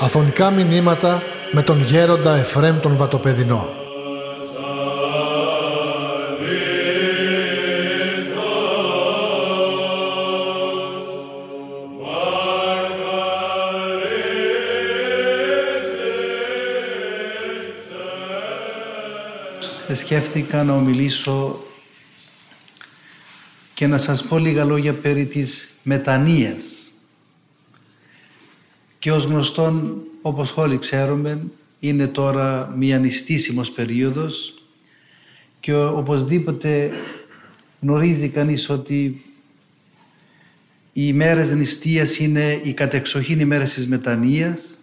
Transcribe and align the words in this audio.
Αφωνικά 0.00 0.50
μηνύματα 0.50 1.22
με 1.52 1.62
τον 1.62 1.82
γέροντα 1.82 2.36
Εφρέμ 2.36 2.78
τον 2.80 2.96
Βατοπεδινό. 2.96 3.68
σκέφτηκα 19.94 20.64
να 20.64 20.74
ομιλήσω 20.74 21.58
και 23.78 23.86
να 23.86 23.98
σας 23.98 24.22
πω 24.22 24.38
λίγα 24.38 24.64
λόγια 24.64 24.92
περί 24.92 25.26
της 25.26 25.68
μετανοίας. 25.82 26.92
Και 28.98 29.12
ως 29.12 29.24
γνωστόν, 29.24 30.02
όπως 30.22 30.52
όλοι 30.56 30.78
ξέρουμε, 30.78 31.40
είναι 31.80 32.06
τώρα 32.06 32.74
μια 32.76 32.98
νηστίσιμος 32.98 33.70
περίοδος 33.70 34.62
και 35.60 35.74
οπωσδήποτε 35.74 36.90
γνωρίζει 37.80 38.28
κανείς 38.28 38.68
ότι 38.68 39.24
οι 40.92 41.02
ημέρες 41.06 41.50
νηστείας 41.50 42.18
είναι 42.18 42.60
οι 42.62 42.72
κατεξοχήν 42.72 43.40
ημέρες 43.40 43.74
της 43.74 43.86
μετανοίας 43.86 44.78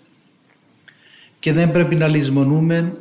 και 1.40 1.54
δεν 1.54 1.72
πρέπει 1.72 1.96
να 1.96 2.08
λησμονούμε 2.08 2.98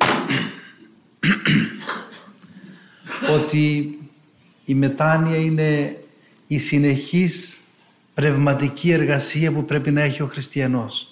ότι 3.36 3.98
η 4.64 4.74
μετάνοια 4.74 5.36
είναι 5.36 5.96
η 6.46 6.58
συνεχής 6.58 7.60
πνευματική 8.14 8.90
εργασία 8.90 9.52
που 9.52 9.64
πρέπει 9.64 9.90
να 9.90 10.00
έχει 10.00 10.22
ο 10.22 10.26
χριστιανός. 10.26 11.08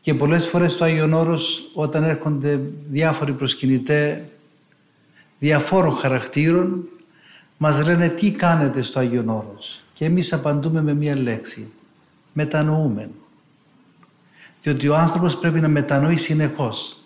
Και 0.00 0.14
πολλές 0.14 0.46
φορές 0.46 0.72
στο 0.72 0.84
Άγιον 0.84 1.12
Όρος 1.12 1.70
όταν 1.74 2.04
έρχονται 2.04 2.60
διάφοροι 2.90 3.32
προσκυνητέ 3.32 4.28
διαφόρων 5.38 5.96
χαρακτήρων 5.96 6.88
μας 7.56 7.80
λένε 7.80 8.08
τι 8.08 8.30
κάνετε 8.30 8.82
στο 8.82 8.98
Άγιον 8.98 9.28
Όρος; 9.28 9.80
Και 9.94 10.04
εμείς 10.04 10.32
απαντούμε 10.32 10.82
με 10.82 10.94
μία 10.94 11.16
λέξη 11.16 11.70
μετανοούμε 12.32 13.10
διότι 14.62 14.88
ο 14.88 14.96
άνθρωπος 14.96 15.36
πρέπει 15.36 15.60
να 15.60 15.68
μετανοεί 15.68 16.16
συνεχώς 16.16 16.99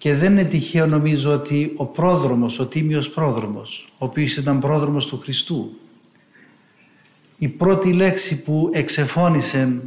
και 0.00 0.14
δεν 0.14 0.32
είναι 0.32 0.44
τυχαίο 0.44 0.86
νομίζω 0.86 1.32
ότι 1.32 1.72
ο 1.76 1.84
πρόδρομος, 1.84 2.58
ο 2.58 2.66
τίμιος 2.66 3.08
πρόδρομος, 3.08 3.88
ο 3.98 4.04
οποίος 4.04 4.36
ήταν 4.36 4.60
πρόδρομος 4.60 5.06
του 5.06 5.18
Χριστού, 5.18 5.70
η 7.38 7.48
πρώτη 7.48 7.92
λέξη 7.92 8.42
που 8.42 8.70
εξεφώνησε 8.72 9.80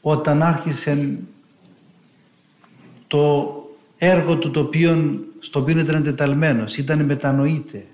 όταν 0.00 0.42
άρχισε 0.42 1.18
το 3.06 3.54
έργο 3.98 4.36
του 4.36 4.50
το 4.50 4.60
οποίο, 4.60 5.20
στο 5.38 5.60
οποίο 5.60 5.78
ήταν 5.78 5.94
εντεταλμένος, 5.94 6.76
ήταν 6.76 7.04
μετανοείται. 7.04 7.86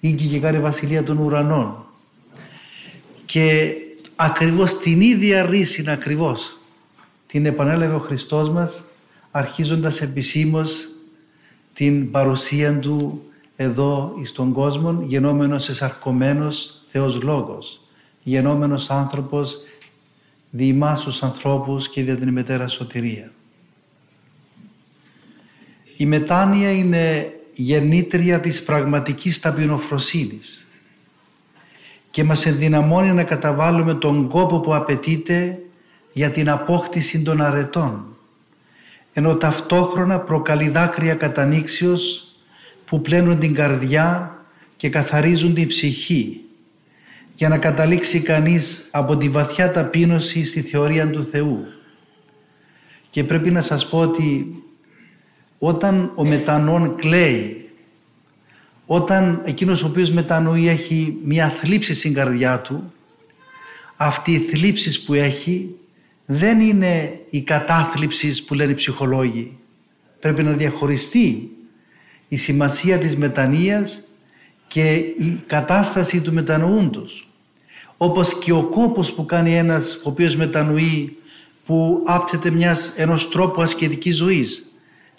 Ήγηκε 0.00 0.26
και 0.26 0.40
κάνει 0.40 0.58
βασιλεία 0.58 1.02
των 1.02 1.18
ουρανών. 1.18 1.84
Και 3.26 3.72
ακριβώς 4.16 4.78
την 4.78 5.00
ίδια 5.00 5.46
ρίση 5.46 5.84
ακριβώς 5.86 6.58
την 7.26 7.46
επανέλαβε 7.46 7.94
ο 7.94 7.98
Χριστός 7.98 8.50
μας 8.50 8.82
αρχίζοντας 9.38 10.00
επισήμως 10.00 10.88
την 11.74 12.10
παρουσία 12.10 12.78
Του 12.78 13.22
εδώ 13.56 14.12
στον 14.24 14.52
κόσμο 14.52 15.02
γενόμενος 15.06 15.68
εσαρκωμένος 15.68 16.82
Θεός 16.90 17.22
Λόγος, 17.22 17.80
γενόμενος 18.22 18.90
άνθρωπος 18.90 19.56
διημάς 20.50 21.00
τους 21.00 21.22
ανθρώπους 21.22 21.88
και 21.88 22.02
δια 22.02 22.16
την 22.16 22.28
μετέρα 22.28 22.68
σωτηρία. 22.68 23.32
Η 25.96 26.06
μετάνοια 26.06 26.70
είναι 26.70 27.32
γεννήτρια 27.54 28.40
της 28.40 28.62
πραγματικής 28.62 29.40
ταπεινοφροσύνης 29.40 30.66
και 32.10 32.24
μας 32.24 32.46
ενδυναμώνει 32.46 33.12
να 33.12 33.24
καταβάλουμε 33.24 33.94
τον 33.94 34.28
κόπο 34.28 34.60
που 34.60 34.74
απαιτείται 34.74 35.58
για 36.12 36.30
την 36.30 36.50
απόκτηση 36.50 37.22
των 37.22 37.40
αρετών 37.42 38.17
ενώ 39.12 39.36
ταυτόχρονα 39.36 40.18
προκαλεί 40.18 40.68
δάκρυα 40.68 41.14
κατανήξεως 41.14 42.26
που 42.84 43.00
πλένουν 43.00 43.38
την 43.38 43.54
καρδιά 43.54 44.38
και 44.76 44.88
καθαρίζουν 44.88 45.54
την 45.54 45.66
ψυχή 45.68 46.40
για 47.34 47.48
να 47.48 47.58
καταλήξει 47.58 48.20
κανείς 48.20 48.88
από 48.90 49.16
τη 49.16 49.28
βαθιά 49.28 49.70
ταπείνωση 49.70 50.44
στη 50.44 50.60
θεωρία 50.60 51.10
του 51.10 51.24
Θεού. 51.24 51.66
Και 53.10 53.24
πρέπει 53.24 53.50
να 53.50 53.60
σας 53.60 53.88
πω 53.88 53.98
ότι 53.98 54.54
όταν 55.58 56.12
ο 56.14 56.26
μετανόν 56.26 56.96
κλαίει, 56.96 57.70
όταν 58.86 59.42
εκείνος 59.44 59.82
ο 59.82 59.86
οποίος 59.86 60.10
μετανοεί 60.10 60.68
έχει 60.68 61.16
μια 61.24 61.50
θλίψη 61.50 61.94
στην 61.94 62.14
καρδιά 62.14 62.60
του, 62.60 62.92
αυτή 63.96 64.32
η 64.32 64.38
θλίψη 64.38 65.04
που 65.04 65.14
έχει 65.14 65.74
δεν 66.30 66.60
είναι 66.60 67.20
η 67.30 67.42
κατάθλιψης 67.42 68.44
που 68.44 68.54
λένε 68.54 68.70
οι 68.70 68.74
ψυχολόγοι. 68.74 69.58
Πρέπει 70.20 70.42
να 70.42 70.52
διαχωριστεί 70.52 71.50
η 72.28 72.36
σημασία 72.36 72.98
της 72.98 73.16
μετανοίας 73.16 74.02
και 74.68 74.94
η 74.96 75.42
κατάσταση 75.46 76.20
του 76.20 76.32
μετανοούντος. 76.32 77.28
Όπως 77.96 78.38
και 78.38 78.52
ο 78.52 78.62
κόπος 78.62 79.12
που 79.12 79.26
κάνει 79.26 79.56
ένας 79.56 79.94
ο 79.94 80.08
οποίος 80.08 80.36
μετανοεί 80.36 81.16
που 81.66 82.02
άπτεται 82.06 82.50
μιας, 82.50 82.92
ενός 82.96 83.28
τρόπου 83.28 83.62
ασκητικής 83.62 84.16
ζωής. 84.16 84.66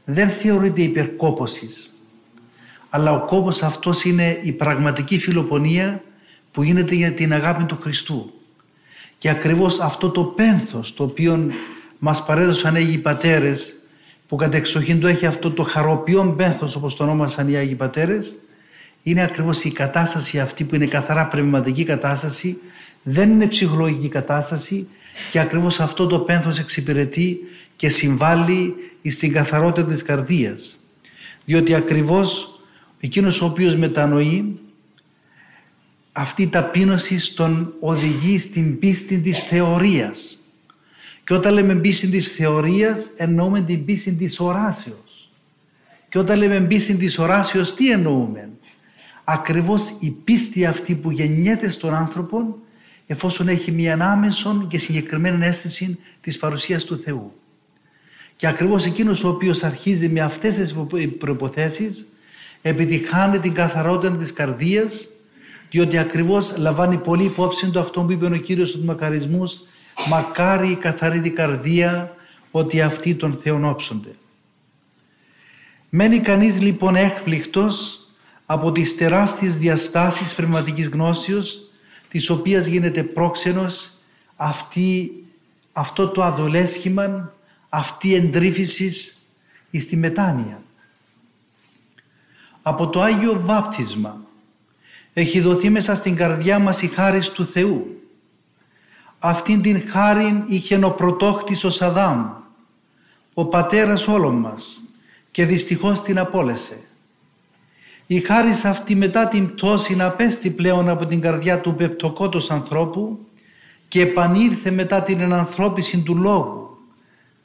Δεν 0.05 0.29
θεωρείται 0.29 0.81
υπερκόπωσης. 0.81 1.93
Αλλά 2.89 3.11
ο 3.11 3.25
κόπος 3.25 3.63
αυτός 3.63 4.03
είναι 4.03 4.39
η 4.43 4.51
πραγματική 4.51 5.19
φιλοπονία 5.19 6.03
που 6.51 6.63
γίνεται 6.63 6.95
για 6.95 7.13
την 7.13 7.33
αγάπη 7.33 7.63
του 7.63 7.77
Χριστού. 7.81 8.33
Και 9.19 9.29
ακριβώς 9.29 9.79
αυτό 9.79 10.09
το 10.09 10.23
πένθος 10.23 10.93
το 10.93 11.03
οποίο 11.03 11.51
μας 11.99 12.25
παρέδωσαν 12.25 12.75
οι 12.75 12.77
Άγιοι 12.77 12.97
Πατέρες 12.97 13.73
που 14.27 14.35
κατεξοχήν 14.35 14.99
του 14.99 15.07
έχει 15.07 15.25
αυτό 15.25 15.51
το 15.51 15.63
χαροποιόν 15.63 16.35
πένθος 16.35 16.75
όπως 16.75 16.95
το 16.95 17.03
ονόμασαν 17.03 17.49
οι 17.49 17.55
Άγιοι 17.55 17.75
Πατέρες 17.75 18.35
είναι 19.03 19.23
ακριβώς 19.23 19.63
η 19.63 19.71
κατάσταση 19.71 20.39
αυτή 20.39 20.63
που 20.63 20.75
είναι 20.75 20.85
καθαρά 20.85 21.27
πνευματική 21.27 21.83
κατάσταση 21.83 22.57
δεν 23.03 23.29
είναι 23.29 23.47
ψυχολογική 23.47 24.07
κατάσταση 24.07 24.87
και 25.31 25.39
ακριβώς 25.39 25.79
αυτό 25.79 26.07
το 26.07 26.19
πένθος 26.19 26.59
εξυπηρετεί 26.59 27.39
και 27.75 27.89
συμβάλλει 27.89 28.75
στην 29.09 29.33
καθαρότητα 29.33 29.87
της 29.87 30.03
καρδίας. 30.03 30.79
Διότι 31.45 31.75
ακριβώς 31.75 32.59
εκείνος 32.99 33.41
ο 33.41 33.45
οποίος 33.45 33.75
μετανοεί 33.75 34.59
αυτή 36.19 36.41
η 36.41 36.47
ταπείνωση 36.47 37.19
στον 37.19 37.73
οδηγεί 37.79 38.39
στην 38.39 38.79
πίστη 38.79 39.17
της 39.17 39.39
θεωρίας. 39.39 40.39
Και 41.23 41.33
όταν 41.33 41.53
λέμε 41.53 41.75
πίστη 41.75 42.07
της 42.07 42.27
θεωρίας 42.27 43.11
εννοούμε 43.17 43.61
την 43.61 43.85
πίστη 43.85 44.11
της 44.11 44.39
οράσεως. 44.39 45.29
Και 46.09 46.19
όταν 46.19 46.37
λέμε 46.37 46.61
πίστη 46.61 46.95
της 46.95 47.19
οράσεως 47.19 47.73
τι 47.73 47.91
εννοούμε; 47.91 48.49
Ακριβώς 49.23 49.95
η 49.99 50.09
πίστη 50.09 50.65
αυτή 50.65 50.95
που 50.95 51.11
γεννιέται 51.11 51.69
στον 51.69 51.93
άνθρωπο 51.93 52.57
εφόσον 53.07 53.47
έχει 53.47 53.71
μια 53.71 53.93
ανάμεσον 53.93 54.67
και 54.67 54.79
συγκεκριμένη 54.79 55.45
αίσθηση 55.45 55.99
της 56.21 56.37
παρουσίας 56.37 56.83
του 56.83 56.97
Θεού. 56.97 57.33
Και 58.35 58.47
ακριβώς 58.47 58.85
εκείνος 58.85 59.23
ο 59.23 59.29
οποίος 59.29 59.63
αρχίζει 59.63 60.09
με 60.09 60.19
αυτές 60.19 60.55
τις 60.55 60.75
προϋποθέσεις 61.17 62.07
επιτυχάνει 62.61 63.39
την 63.39 63.53
καθαρότητα 63.53 64.17
της 64.17 64.33
καρδίας 64.33 65.09
διότι 65.69 65.97
ακριβώς 65.97 66.57
λαμβάνει 66.57 66.97
πολύ 66.97 67.23
υπόψη 67.23 67.69
του 67.69 67.79
αυτό 67.79 68.01
που 68.01 68.11
είπε 68.11 68.25
ο 68.25 68.29
Κύριος 68.29 68.71
του 68.71 68.83
μακαρισμούς 68.83 69.59
«Μακάρι 70.09 70.69
η 70.69 70.75
καθαρή 70.75 71.21
την 71.21 71.35
καρδία 71.35 72.15
ότι 72.51 72.81
αυτοί 72.81 73.15
τον 73.15 73.39
Θεόν 73.43 73.65
όψονται». 73.65 74.15
Μένει 75.89 76.19
κανείς 76.19 76.61
λοιπόν 76.61 76.95
έκπληκτος 76.95 77.99
από 78.45 78.71
τις 78.71 78.95
τεράστιες 78.95 79.57
διαστάσεις 79.57 80.35
πνευματικής 80.35 80.87
γνώσεως 80.87 81.61
της 82.09 82.29
οποίας 82.29 82.65
γίνεται 82.65 83.03
πρόξενος 83.03 83.91
αυτή, 84.35 85.11
αυτό 85.73 86.07
το 86.07 86.23
αδολέσχημα, 86.23 87.33
αυτή 87.69 88.07
η 88.07 88.15
εντρίφηση 88.15 88.91
στη 89.77 89.95
μετάνοια. 89.95 90.61
Από 92.61 92.87
το 92.87 93.01
Άγιο 93.01 93.41
Βάπτισμα 93.45 94.27
έχει 95.19 95.39
δοθεί 95.39 95.69
μέσα 95.69 95.95
στην 95.95 96.15
καρδιά 96.15 96.59
μας 96.59 96.81
η 96.81 96.87
χάρη 96.87 97.19
του 97.19 97.45
Θεού. 97.45 98.01
Αυτήν 99.19 99.61
την 99.61 99.83
χάρη 99.89 100.43
είχε 100.47 100.85
ο 100.85 100.91
πρωτόχτης 100.91 101.63
ο 101.63 101.69
Σαδάμ, 101.69 102.29
ο 103.33 103.45
πατέρας 103.45 104.07
όλων 104.07 104.35
μας 104.35 104.79
και 105.31 105.45
δυστυχώς 105.45 106.01
την 106.01 106.19
απόλεσε. 106.19 106.77
Η 108.07 108.19
χάρη 108.19 108.51
αυτή 108.63 108.95
μετά 108.95 109.27
την 109.27 109.55
πτώση 109.55 109.95
να 109.95 110.09
πέστη 110.09 110.49
πλέον 110.49 110.89
από 110.89 111.05
την 111.05 111.21
καρδιά 111.21 111.59
του 111.59 111.75
πεπτοκότος 111.75 112.51
ανθρώπου 112.51 113.19
και 113.87 114.01
επανήλθε 114.01 114.71
μετά 114.71 115.01
την 115.01 115.19
ενανθρώπιση 115.19 116.01
του 116.01 116.15
λόγου, 116.15 116.77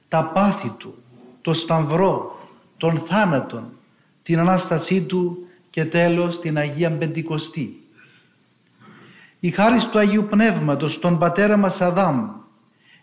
τα 0.08 0.24
πάθη 0.24 0.68
του, 0.68 0.94
το 1.42 1.52
σταυρό, 1.52 2.38
τον 2.76 3.02
θάνατον, 3.06 3.64
την 4.22 4.38
Ανάστασή 4.38 5.02
του 5.02 5.43
και 5.74 5.84
τέλος 5.84 6.40
την 6.40 6.58
Αγία 6.58 6.90
Πεντηκοστή. 6.90 7.82
Η 9.40 9.50
χάρη 9.50 9.78
του 9.90 9.98
Αγίου 9.98 10.26
Πνεύματος, 10.30 10.98
τον 10.98 11.18
πατέρα 11.18 11.56
μας 11.56 11.80
Αδάμ, 11.80 12.30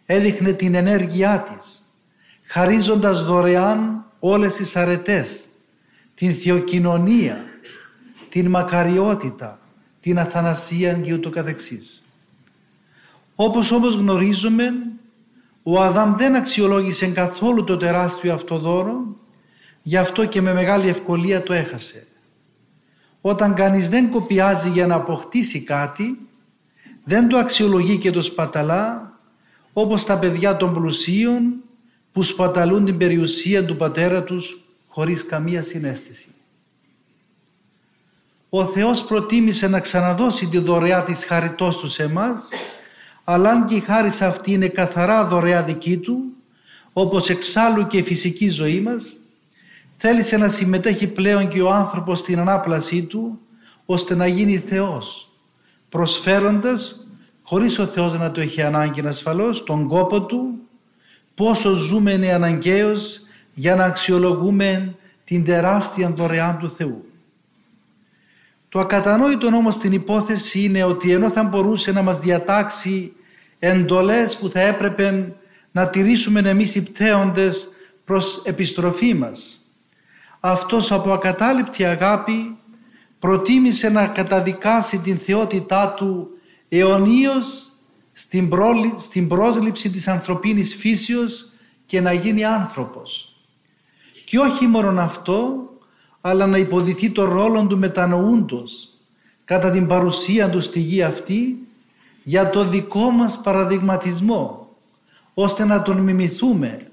έδειχνε 0.06 0.52
την 0.54 0.76
ενέργειά 0.76 1.40
της, 1.40 1.86
χαρίζοντας 2.46 3.24
δωρεάν 3.24 4.06
όλες 4.20 4.56
τις 4.56 4.76
αρετές, 4.76 5.48
την 6.16 6.36
θεοκοινωνία, 6.36 7.44
την 8.30 8.50
μακαριότητα, 8.50 9.60
την 10.02 10.20
αθανασία 10.20 10.94
και 10.94 11.14
ούτω 11.14 11.30
καθεξής. 11.30 12.04
Όπως 13.36 13.72
όμως 13.72 13.96
γνωρίζουμε, 13.96 14.74
ο 15.64 15.82
Αδάμ 15.82 16.16
δεν 16.16 16.36
αξιολόγησε 16.36 17.08
καθόλου 17.08 17.64
το 17.64 17.78
τεράστιο 17.78 18.34
αυτό 18.34 18.58
δώρο, 18.58 19.16
γι' 19.84 19.98
αυτό 19.98 20.26
και 20.26 20.42
με 20.42 20.54
μεγάλη 20.54 20.88
ευκολία 20.88 21.44
το 21.44 21.54
έχασε. 21.54 22.06
Όταν 23.22 23.54
κανείς 23.54 23.90
δεν 23.90 24.10
κοπιάζει 24.10 24.70
για 24.70 24.88
να 24.88 24.96
αποκτήσει 24.96 25.60
κάτι, 25.60 26.20
δεν 27.04 27.28
το 27.28 27.38
αξιολογεί 27.38 27.98
και 27.98 28.12
το 28.12 28.22
σπαταλά, 28.22 29.14
όπως 29.74 30.06
τα 30.06 30.20
παιδιά 30.20 30.58
των 30.58 30.74
πλουσίων 30.74 31.54
που 32.12 32.24
σπαταλούν 32.24 32.86
την 32.86 32.98
περιουσία 32.98 33.66
του 33.66 33.78
πατέρα 33.78 34.24
τους 34.24 34.60
χωρίς 34.88 35.26
καμία 35.26 35.64
συνέστηση. 35.64 36.28
Ο 38.50 38.66
Θεός 38.66 39.04
προτίμησε 39.04 39.68
να 39.68 39.80
ξαναδώσει 39.80 40.48
τη 40.48 40.58
δωρεά 40.58 41.04
της 41.04 41.26
χαριτός 41.26 41.78
του 41.78 41.88
σε 41.88 42.04
εμάς, 42.04 42.48
αλλά 43.24 43.50
αν 43.50 43.66
και 43.66 43.76
η 43.76 43.80
χάρη 43.80 44.12
αυτή 44.20 44.52
είναι 44.52 44.68
καθαρά 44.68 45.26
δωρεά 45.26 45.64
δική 45.64 45.98
του, 45.98 46.24
όπως 46.94 47.30
εξάλλου 47.30 47.88
και 47.88 47.98
η 47.98 48.04
φυσική 48.04 48.50
ζωή 48.50 48.80
μας, 48.80 49.18
θέλησε 50.04 50.38
να 50.38 50.50
συμμετέχει 50.50 51.08
πλέον 51.08 51.48
και 51.48 51.62
ο 51.62 51.72
άνθρωπος 51.74 52.20
στην 52.20 52.40
ανάπλασή 52.40 53.04
του, 53.04 53.40
ώστε 53.86 54.16
να 54.16 54.28
γίνει 54.28 54.58
Θεός, 54.58 55.30
προσφέροντας, 55.90 57.06
χωρίς 57.44 57.80
ο 57.80 57.86
Θεός 57.86 58.14
να 58.14 58.32
το 58.32 58.42
έχει 58.42 58.62
ανάγκη 58.62 59.08
ασφαλώς, 59.08 59.64
τον 59.64 59.88
κόπο 59.88 60.22
του, 60.22 60.60
πόσο 61.36 61.76
ζούμε 61.76 62.12
είναι 62.12 62.34
αναγκαίος 62.34 63.20
για 63.54 63.76
να 63.76 63.84
αξιολογούμε 63.84 64.96
την 65.26 65.46
τεράστια 65.46 66.10
δωρεάν 66.10 66.58
του 66.58 66.70
Θεού. 66.70 67.06
Το 68.70 68.80
ακατανόητο 68.80 69.48
όμως 69.48 69.74
στην 69.74 69.92
υπόθεση 69.92 70.64
είναι 70.64 70.84
ότι 70.84 71.12
ενώ 71.12 71.30
θα 71.30 71.44
μπορούσε 71.44 71.92
να 71.92 72.02
μας 72.02 72.20
διατάξει 72.20 73.14
εντολές 73.60 74.38
που 74.38 74.50
θα 74.50 74.62
έπρεπε 74.62 75.36
να 75.72 75.88
τηρήσουμε 75.88 76.40
εμείς 76.40 76.76
οι 76.76 76.82
πτέοντες 76.82 77.70
προς 78.06 78.42
επιστροφή 78.46 79.14
μας, 79.14 79.61
αυτός 80.44 80.92
από 80.92 81.12
ακατάληπτη 81.14 81.86
αγάπη 81.86 82.58
προτίμησε 83.20 83.90
να 83.90 84.08
καταδικάσει 84.08 84.98
την 84.98 85.18
θεότητά 85.18 85.94
του 85.98 86.28
αιωνίως 86.70 87.72
στην, 88.14 88.50
στην 88.98 89.28
πρόσληψη 89.28 89.90
της 89.90 90.08
ανθρωπίνης 90.08 90.76
φύσεως 90.76 91.52
και 91.86 92.02
να 92.02 92.14
γίνει 92.14 92.44
άνθρωπος. 92.44 93.36
Και 94.26 94.40
όχι 94.40 94.68
μόνο 94.68 95.02
αυτό, 95.02 95.70
αλλά 96.22 96.48
να 96.48 96.58
υποδηθεί 96.58 97.12
το 97.12 97.24
ρόλο 97.24 97.66
του 97.66 97.78
μετανοούντος 97.78 98.90
κατά 99.46 99.72
την 99.72 99.88
παρουσία 99.88 100.50
του 100.50 100.62
στη 100.62 100.80
γη 100.80 101.04
αυτή 101.04 101.68
για 102.24 102.50
το 102.50 102.68
δικό 102.68 103.10
μας 103.10 103.40
παραδειγματισμό 103.44 104.70
ώστε 105.34 105.66
να 105.66 105.82
τον 105.82 105.98
μιμηθούμε 105.98 106.91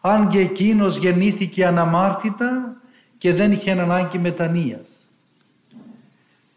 αν 0.00 0.28
και 0.28 0.38
εκείνος 0.38 0.96
γεννήθηκε 0.96 1.66
αναμάρτητα 1.66 2.76
και 3.18 3.34
δεν 3.34 3.52
είχε 3.52 3.70
ανάγκη 3.70 4.18
μετανοίας. 4.18 5.08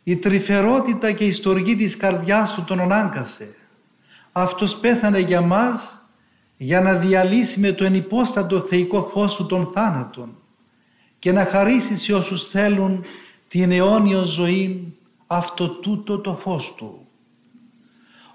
Η 0.03 0.15
τρυφερότητα 0.15 1.11
και 1.11 1.25
η 1.25 1.31
στοργή 1.31 1.75
της 1.75 1.97
καρδιάς 1.97 2.53
του 2.53 2.63
τον 2.63 2.79
ανάγκασε. 2.79 3.55
Αυτός 4.31 4.75
πέθανε 4.75 5.19
για 5.19 5.41
μας 5.41 6.01
για 6.57 6.81
να 6.81 6.95
διαλύσει 6.95 7.59
με 7.59 7.71
το 7.71 7.85
ενυπόστατο 7.85 8.59
θεϊκό 8.59 9.03
φως 9.03 9.35
του 9.35 9.45
των 9.45 9.69
θάνατων 9.73 10.35
και 11.19 11.31
να 11.31 11.45
χαρίσει 11.45 11.97
σε 11.97 12.13
όσους 12.13 12.49
θέλουν 12.49 13.03
την 13.47 13.71
αιώνιο 13.71 14.23
ζωή 14.23 14.97
αυτό 15.27 15.69
τούτο 15.69 16.17
το 16.19 16.35
φως 16.35 16.73
του. 16.77 17.07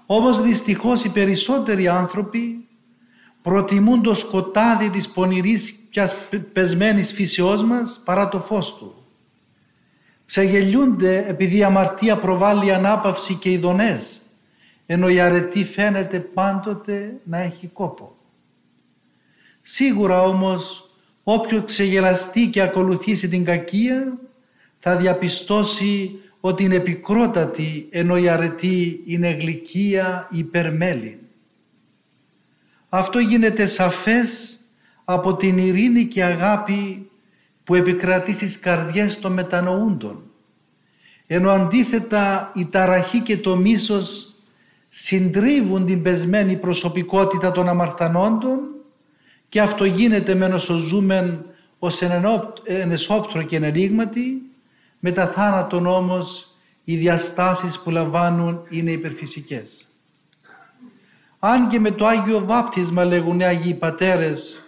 Όμως 0.05 0.41
δυστυχώς 0.41 1.03
οι 1.03 1.09
περισσότεροι 1.09 1.87
άνθρωποι 1.87 2.67
προτιμούν 3.49 4.01
το 4.01 4.13
σκοτάδι 4.13 4.89
της 4.89 5.09
πονηρής 5.09 5.75
και 5.89 6.09
πεσμένης 6.53 7.13
φύσεώς 7.13 7.63
μας 7.63 8.01
παρά 8.05 8.29
το 8.29 8.39
φως 8.39 8.75
του. 8.75 8.93
Ξεγελιούνται 10.25 11.25
επειδή 11.27 11.57
η 11.57 11.63
αμαρτία 11.63 12.17
προβάλλει 12.17 12.73
ανάπαυση 12.73 13.33
και 13.33 13.51
ειδονές, 13.51 14.21
ενώ 14.85 15.09
η 15.09 15.19
αρετή 15.19 15.65
φαίνεται 15.65 16.19
πάντοτε 16.19 17.19
να 17.23 17.37
έχει 17.37 17.67
κόπο. 17.67 18.15
Σίγουρα 19.61 20.21
όμως 20.21 20.89
Όποιο 21.31 21.63
ξεγελαστεί 21.63 22.47
και 22.47 22.61
ακολουθήσει 22.61 23.27
την 23.27 23.43
κακία 23.43 24.17
θα 24.79 24.95
διαπιστώσει 24.95 26.19
ότι 26.39 26.63
είναι 26.63 26.75
επικρότατη 26.75 27.87
ενώ 27.89 28.17
η 28.17 28.29
αρετή 28.29 29.03
είναι 29.05 29.29
γλυκία 29.29 30.27
υπερμέλη. 30.31 31.17
Αυτό 32.89 33.19
γίνεται 33.19 33.65
σαφές 33.65 34.59
από 35.05 35.35
την 35.35 35.57
ειρήνη 35.57 36.05
και 36.05 36.23
αγάπη 36.23 37.09
που 37.63 37.75
επικρατεί 37.75 38.33
στις 38.33 38.59
καρδιές 38.59 39.19
των 39.19 39.33
μετανοούντων. 39.33 40.23
Ενώ 41.27 41.51
αντίθετα 41.51 42.51
η 42.55 42.65
ταραχή 42.65 43.19
και 43.19 43.37
το 43.37 43.55
μίσος 43.55 44.35
συντρίβουν 44.89 45.85
την 45.85 46.01
πεσμένη 46.01 46.55
προσωπικότητα 46.55 47.51
των 47.51 47.67
αμαρτανόντων 47.67 48.59
και 49.49 49.61
αυτό 49.61 49.85
γίνεται 49.85 50.35
με 50.35 50.45
όσο 50.45 50.75
ζούμε 50.75 51.45
ως 51.79 52.01
ενεσόπτρο 52.63 53.43
και 53.43 53.55
ενενίγματι, 53.55 54.41
τα 55.13 55.27
θάνατον 55.27 55.85
όμως 55.85 56.55
οι 56.83 56.95
διαστάσεις 56.95 57.79
που 57.79 57.89
λαμβάνουν 57.89 58.65
είναι 58.69 58.91
υπερφυσικές. 58.91 59.88
Αν 61.39 61.69
και 61.69 61.79
με 61.79 61.91
το 61.91 62.05
Άγιο 62.05 62.45
Βάπτισμα 62.45 63.03
λέγουν 63.03 63.39
οι 63.39 63.45
Άγιοι 63.45 63.73
Πατέρες 63.73 64.63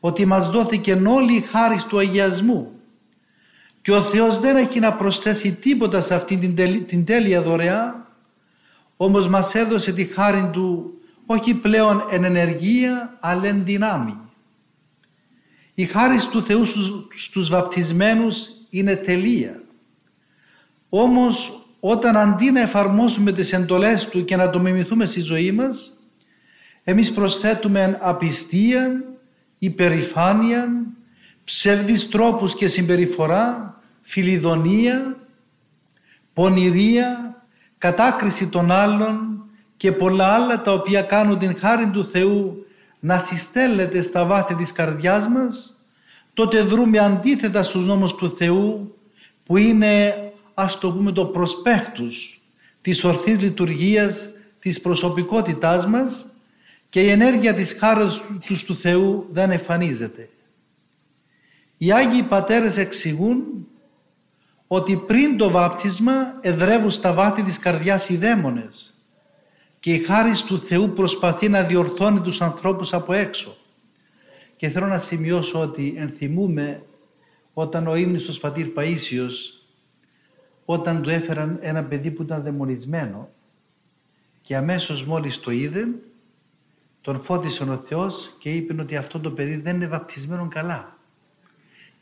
ότι 0.00 0.24
μας 0.24 0.50
δόθηκε 0.50 0.92
όλη 0.92 1.34
η 1.34 1.40
χάρη 1.40 1.80
του 1.88 1.98
αγιασμού 1.98 2.70
και 3.82 3.92
ο 3.92 4.02
Θεός 4.02 4.38
δεν 4.38 4.56
έχει 4.56 4.80
να 4.80 4.92
προσθέσει 4.92 5.52
τίποτα 5.52 6.00
σε 6.00 6.14
αυτήν 6.14 6.40
την, 6.40 6.86
την 6.86 7.04
τέλεια 7.04 7.42
δωρεά 7.42 8.06
όμως 8.96 9.28
μας 9.28 9.54
έδωσε 9.54 9.92
τη 9.92 10.04
χάρη 10.04 10.50
Του 10.52 10.90
όχι 11.26 11.54
πλέον 11.54 12.06
εν 12.10 12.24
ενεργεία 12.24 13.16
αλλά 13.20 13.46
εν 13.46 13.64
δυνάμει. 13.64 14.18
Η 15.74 15.84
χάρη 15.84 16.18
του 16.30 16.42
Θεού 16.42 16.64
στους 17.16 17.48
βαπτισμένους 17.48 18.48
είναι 18.70 18.96
τελεία. 18.96 19.62
Όμως 20.88 21.66
όταν 21.80 22.16
αντί 22.16 22.50
να 22.50 22.60
εφαρμόσουμε 22.60 23.32
τις 23.32 23.52
εντολές 23.52 24.08
Του 24.08 24.24
και 24.24 24.36
να 24.36 24.50
το 24.50 24.58
μιμηθούμε 24.58 25.06
στη 25.06 25.20
ζωή 25.20 25.52
μας, 25.52 25.95
εμείς 26.88 27.12
προσθέτουμε 27.12 27.98
απιστία, 28.00 29.04
υπερηφάνεια, 29.58 30.68
ψεύδις 31.44 32.08
τρόπους 32.08 32.54
και 32.54 32.68
συμπεριφορά, 32.68 33.76
φιλιδονία, 34.02 35.16
πονηρία, 36.32 37.36
κατάκριση 37.78 38.46
των 38.46 38.70
άλλων 38.70 39.44
και 39.76 39.92
πολλά 39.92 40.26
άλλα 40.26 40.62
τα 40.62 40.72
οποία 40.72 41.02
κάνουν 41.02 41.38
την 41.38 41.56
χάρη 41.58 41.90
του 41.90 42.06
Θεού 42.06 42.66
να 43.00 43.18
συστέλλεται 43.18 44.02
στα 44.02 44.24
βάθη 44.24 44.54
της 44.54 44.72
καρδιάς 44.72 45.28
μας, 45.28 45.74
τότε 46.34 46.62
δρούμε 46.62 46.98
αντίθετα 46.98 47.62
στους 47.62 47.86
νόμους 47.86 48.14
του 48.14 48.36
Θεού 48.36 48.96
που 49.46 49.56
είναι 49.56 50.14
ας 50.54 50.78
το 50.78 50.92
πούμε 50.92 51.12
το 51.12 51.24
προσπέχτους 51.24 52.40
της 52.82 53.04
ορθής 53.04 53.40
λειτουργίας 53.40 54.28
της 54.58 54.80
προσωπικότητάς 54.80 55.86
μας 55.86 56.26
και 56.88 57.00
η 57.00 57.10
ενέργεια 57.10 57.54
της 57.54 57.76
χάρας 57.78 58.22
τους 58.46 58.64
του 58.64 58.76
Θεού 58.76 59.28
δεν 59.32 59.50
εμφανίζεται. 59.50 60.28
Οι 61.78 61.92
Άγιοι 61.92 62.22
Πατέρες 62.22 62.76
εξηγούν 62.76 63.66
ότι 64.66 64.96
πριν 64.96 65.36
το 65.36 65.50
βάπτισμα 65.50 66.12
εδρεύουν 66.40 66.90
στα 66.90 67.12
βάθη 67.12 67.42
της 67.42 67.58
καρδιάς 67.58 68.08
οι 68.08 68.16
δαίμονες 68.16 68.94
και 69.80 69.92
η 69.92 69.98
χάρη 69.98 70.32
του 70.46 70.58
Θεού 70.58 70.92
προσπαθεί 70.92 71.48
να 71.48 71.62
διορθώνει 71.62 72.20
τους 72.20 72.40
ανθρώπους 72.40 72.92
από 72.92 73.12
έξω. 73.12 73.56
Και 74.56 74.68
θέλω 74.68 74.86
να 74.86 74.98
σημειώσω 74.98 75.60
ότι 75.60 75.94
ενθυμούμε 75.96 76.82
όταν 77.52 77.86
ο 77.86 77.94
ύμνηστος 77.94 78.38
Πατήρ 78.38 78.66
Παΐσιος 78.76 79.32
όταν 80.64 81.02
του 81.02 81.10
έφεραν 81.10 81.58
ένα 81.60 81.84
παιδί 81.84 82.10
που 82.10 82.22
ήταν 82.22 82.42
δαιμονισμένο 82.42 83.28
και 84.42 84.56
αμέσως 84.56 85.04
μόλις 85.04 85.40
το 85.40 85.50
είδε 85.50 85.86
τον 87.06 87.22
φώτισε 87.22 87.62
ο 87.62 87.82
Θεός 87.88 88.34
και 88.38 88.50
είπε 88.50 88.80
ότι 88.80 88.96
αυτό 88.96 89.18
το 89.20 89.30
παιδί 89.30 89.56
δεν 89.56 89.74
είναι 89.74 89.86
βαπτισμένο 89.86 90.48
καλά. 90.50 90.96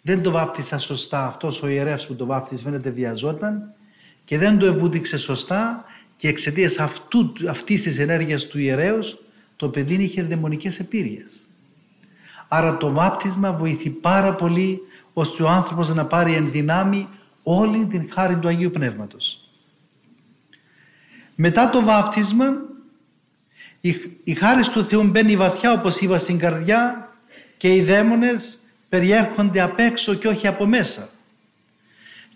Δεν 0.03 0.23
το 0.23 0.31
βάπτισα 0.31 0.79
σωστά 0.79 1.27
αυτός 1.27 1.63
ο 1.63 1.69
ιερέας 1.69 2.07
που 2.07 2.15
το 2.15 2.27
βάπτισε 2.27 2.63
φαίνεται 2.63 2.91
βιαζόταν 2.91 3.75
και 4.25 4.39
δεν 4.39 4.59
το 4.59 4.67
ευούδειξε 4.67 5.17
σωστά 5.17 5.85
και 6.17 6.29
εξαιτίας 6.29 6.79
αυτής 7.49 7.83
της 7.83 7.99
ενέργειας 7.99 8.47
του 8.47 8.59
ιερέως 8.59 9.19
το 9.57 9.69
παιδί 9.69 9.95
είχε 9.95 10.23
δαιμονικές 10.23 10.81
επίρειες. 10.81 11.49
Άρα 12.49 12.77
το 12.77 12.93
βάπτισμα 12.93 13.53
βοηθεί 13.53 13.91
πάρα 13.91 14.35
πολύ 14.35 14.81
ώστε 15.13 15.43
ο 15.43 15.49
άνθρωπος 15.49 15.95
να 15.95 16.07
πάρει 16.07 16.35
εν 16.35 16.51
δυνάμει 16.51 17.09
όλη 17.43 17.87
την 17.87 18.09
χάρη 18.13 18.39
του 18.39 18.49
Αγίου 18.49 18.71
Πνεύματος. 18.71 19.41
Μετά 21.35 21.71
το 21.71 21.85
βάπτισμα 21.85 22.73
η, 23.87 23.97
η 24.25 24.35
χάρη 24.35 24.63
του 24.69 24.85
Θεού 24.85 25.03
μπαίνει 25.03 25.37
βαθιά 25.37 25.73
όπως 25.73 26.01
είπα 26.01 26.19
στην 26.19 26.39
καρδιά 26.39 27.13
και 27.57 27.75
οι 27.75 27.83
δαίμονες 27.83 28.59
περιέρχονται 28.89 29.61
απ' 29.61 29.79
έξω 29.79 30.15
και 30.15 30.29
όχι 30.29 30.47
από 30.47 30.67
μέσα. 30.67 31.09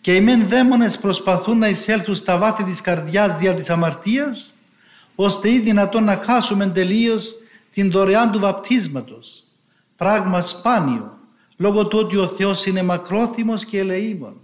Και 0.00 0.14
οι 0.14 0.20
μεν 0.20 0.48
δαίμονες 0.48 0.98
προσπαθούν 0.98 1.58
να 1.58 1.68
εισέλθουν 1.68 2.14
στα 2.14 2.36
βάθη 2.36 2.64
της 2.64 2.80
καρδιάς 2.80 3.36
δια 3.36 3.54
της 3.54 3.70
αμαρτίας 3.70 4.54
ώστε 5.14 5.50
ή 5.50 5.58
δυνατόν 5.58 6.04
να 6.04 6.22
χάσουμε 6.24 6.66
τελείως 6.66 7.34
την 7.72 7.90
δωρεάν 7.90 8.32
του 8.32 8.38
βαπτίσματος. 8.38 9.44
Πράγμα 9.96 10.40
σπάνιο, 10.40 11.18
λόγω 11.56 11.86
του 11.86 11.98
ότι 11.98 12.16
ο 12.16 12.26
Θεός 12.26 12.66
είναι 12.66 12.82
μακρόθυμος 12.82 13.64
και 13.64 13.78
ελεήμων. 13.78 14.40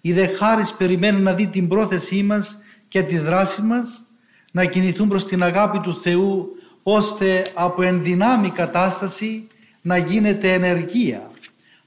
Η 0.00 0.12
δε 0.12 0.26
χάρις 0.26 0.72
περιμένει 0.72 1.20
να 1.20 1.34
δει 1.34 1.46
την 1.46 1.68
πρόθεσή 1.68 2.22
μας 2.22 2.58
και 2.88 3.02
τη 3.02 3.18
δράση 3.18 3.62
μας, 3.62 4.04
να 4.52 4.64
κινηθούν 4.64 5.08
προς 5.08 5.26
την 5.26 5.42
αγάπη 5.42 5.78
του 5.78 6.00
Θεού, 6.00 6.56
ώστε 6.82 7.50
από 7.54 7.82
ενδυνάμει 7.82 8.50
κατάσταση 8.50 9.48
να 9.82 9.96
γίνεται 9.96 10.52
ενεργεία. 10.52 11.30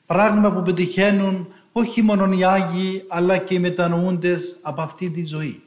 Πράγμα 0.06 0.52
που 0.52 0.62
πετυχαίνουν 0.62 1.48
όχι 1.72 2.02
μόνο 2.02 2.32
οι 2.32 2.44
Άγιοι, 2.44 3.06
αλλά 3.08 3.38
και 3.38 3.54
οι 3.54 3.60
μετανοούντες 3.60 4.60
από 4.62 4.82
αυτή 4.82 5.10
τη 5.10 5.26
ζωή. 5.26 5.62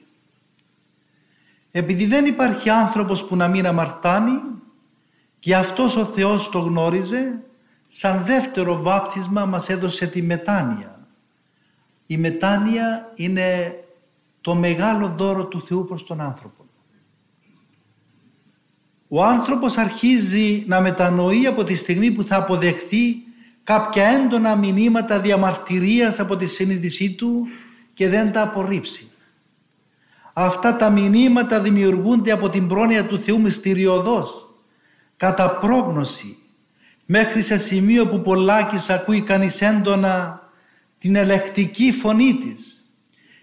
Επειδή 1.71 2.07
δεν 2.07 2.25
υπάρχει 2.25 2.71
άνθρωπος 2.71 3.25
που 3.25 3.37
να 3.37 3.49
μην 3.49 3.67
αμαρτάνει 3.67 4.41
και 5.39 5.57
αυτός 5.57 5.97
ο 5.97 6.05
Θεός 6.05 6.49
το 6.49 6.59
γνώριζε, 6.59 7.43
σαν 7.89 8.25
δεύτερο 8.27 8.83
βάπτισμα 8.83 9.45
μας 9.45 9.69
έδωσε 9.69 10.07
τη 10.07 10.23
μετάνοια. 10.23 10.99
Η 12.07 12.17
μετάνοια 12.17 13.13
είναι 13.15 13.79
το 14.41 14.55
μεγάλο 14.55 15.15
δώρο 15.17 15.45
του 15.45 15.63
Θεού 15.67 15.85
προς 15.85 16.05
τον 16.05 16.21
άνθρωπο. 16.21 16.58
Ο 19.09 19.25
άνθρωπος 19.25 19.77
αρχίζει 19.77 20.65
να 20.67 20.81
μετανοεί 20.81 21.47
από 21.47 21.65
τη 21.65 21.75
στιγμή 21.75 22.11
που 22.11 22.25
θα 22.25 22.37
αποδεχθεί 22.37 23.15
κάποια 23.65 24.05
έντονα 24.05 24.57
μηνύματα 24.57 25.21
διαμαρτυρίας 25.21 26.21
από 26.21 26.37
τη 26.37 26.47
συνείδησή 26.47 27.15
του 27.15 27.47
και 27.95 28.09
δεν 28.09 28.33
τα 28.33 28.43
απορρίψει. 28.43 29.11
Αυτά 30.33 30.77
τα 30.77 30.91
μηνύματα 30.91 31.61
δημιουργούνται 31.61 32.31
από 32.31 32.49
την 32.49 32.69
πρόνοια 32.69 33.07
του 33.07 33.19
Θεού 33.19 33.41
μυστηριωδώς, 33.41 34.49
κατά 35.17 35.51
πρόγνωση, 35.51 36.37
μέχρι 37.07 37.43
σε 37.43 37.57
σημείο 37.57 38.07
που 38.07 38.23
πολλάκις 38.23 38.91
ακούει 38.91 39.23
κανείς 39.23 39.61
έντονα 39.61 40.43
την 40.99 41.17
ελεκτική 41.17 41.93
φωνή 41.93 42.35
της 42.35 42.85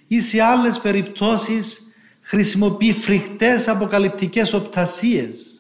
ή 0.07 0.21
σε 0.21 0.41
άλλες 0.41 0.79
περιπτώσεις 0.79 1.81
χρησιμοποιεί 2.21 2.93
φρικτές 2.93 3.67
αποκαλυπτικές 3.67 4.53
οπτασίες 4.53 5.54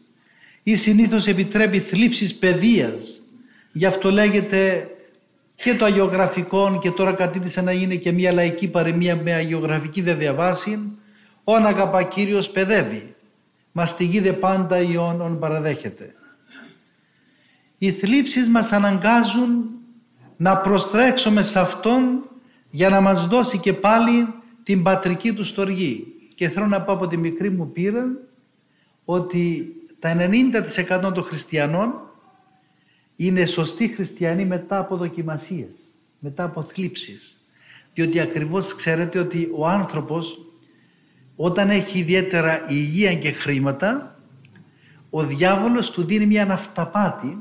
ή 0.67 0.75
συνήθως 0.75 1.27
επιτρέπει 1.27 1.79
θλίψεις 1.79 2.35
παιδείας. 2.35 3.21
Γι' 3.71 3.85
αυτό 3.85 4.11
λέγεται 4.11 4.89
και 5.55 5.75
το 5.75 5.85
αγιογραφικό 5.85 6.79
και 6.81 6.91
τώρα 6.91 7.13
κατήτησε 7.13 7.61
να 7.61 7.71
είναι 7.71 7.95
και 7.95 8.11
μια 8.11 8.31
λαϊκή 8.31 8.67
παροιμία 8.67 9.15
με 9.15 9.33
αγιογραφική 9.33 10.01
βέβαια 10.01 10.33
βάση 10.33 10.97
«Ον 11.43 11.65
αγαπά 11.65 12.03
Κύριος 12.03 12.49
παιδεύει, 12.49 13.15
μαστιγίδε 13.71 14.33
πάντα 14.33 14.81
ιών 14.81 15.39
παραδέχεται». 15.39 16.15
Οι 17.77 17.91
θλίψεις 17.91 18.49
μας 18.49 18.71
αναγκάζουν 18.71 19.69
να 20.37 20.57
προστρέξουμε 20.57 21.43
σε 21.43 21.59
Αυτόν 21.59 22.29
για 22.69 22.89
να 22.89 23.01
μας 23.01 23.27
δώσει 23.27 23.57
και 23.57 23.73
πάλι 23.73 24.27
την 24.63 24.83
πατρική 24.83 25.33
του 25.33 25.45
στοργή. 25.45 26.07
Και 26.35 26.49
θέλω 26.49 26.67
να 26.67 26.81
πω 26.81 26.93
από 26.93 27.07
τη 27.07 27.17
μικρή 27.17 27.49
μου 27.49 27.71
πείρα 27.71 28.05
ότι 29.05 29.75
τα 29.99 30.15
90% 31.07 31.13
των 31.13 31.23
χριστιανών 31.23 31.93
είναι 33.15 33.45
σωστοί 33.45 33.87
χριστιανοί 33.87 34.45
μετά 34.45 34.77
από 34.77 34.97
δοκιμασίες, 34.97 35.75
μετά 36.19 36.43
από 36.43 36.61
θλίψεις. 36.63 37.39
Διότι 37.93 38.19
ακριβώς 38.19 38.75
ξέρετε 38.75 39.19
ότι 39.19 39.49
ο 39.55 39.67
άνθρωπος 39.67 40.39
όταν 41.35 41.69
έχει 41.69 41.99
ιδιαίτερα 41.99 42.65
υγεία 42.67 43.15
και 43.15 43.31
χρήματα 43.31 44.19
ο 45.09 45.23
διάβολος 45.23 45.91
του 45.91 46.03
δίνει 46.03 46.25
μια 46.25 46.51
αυταπάτη 46.51 47.37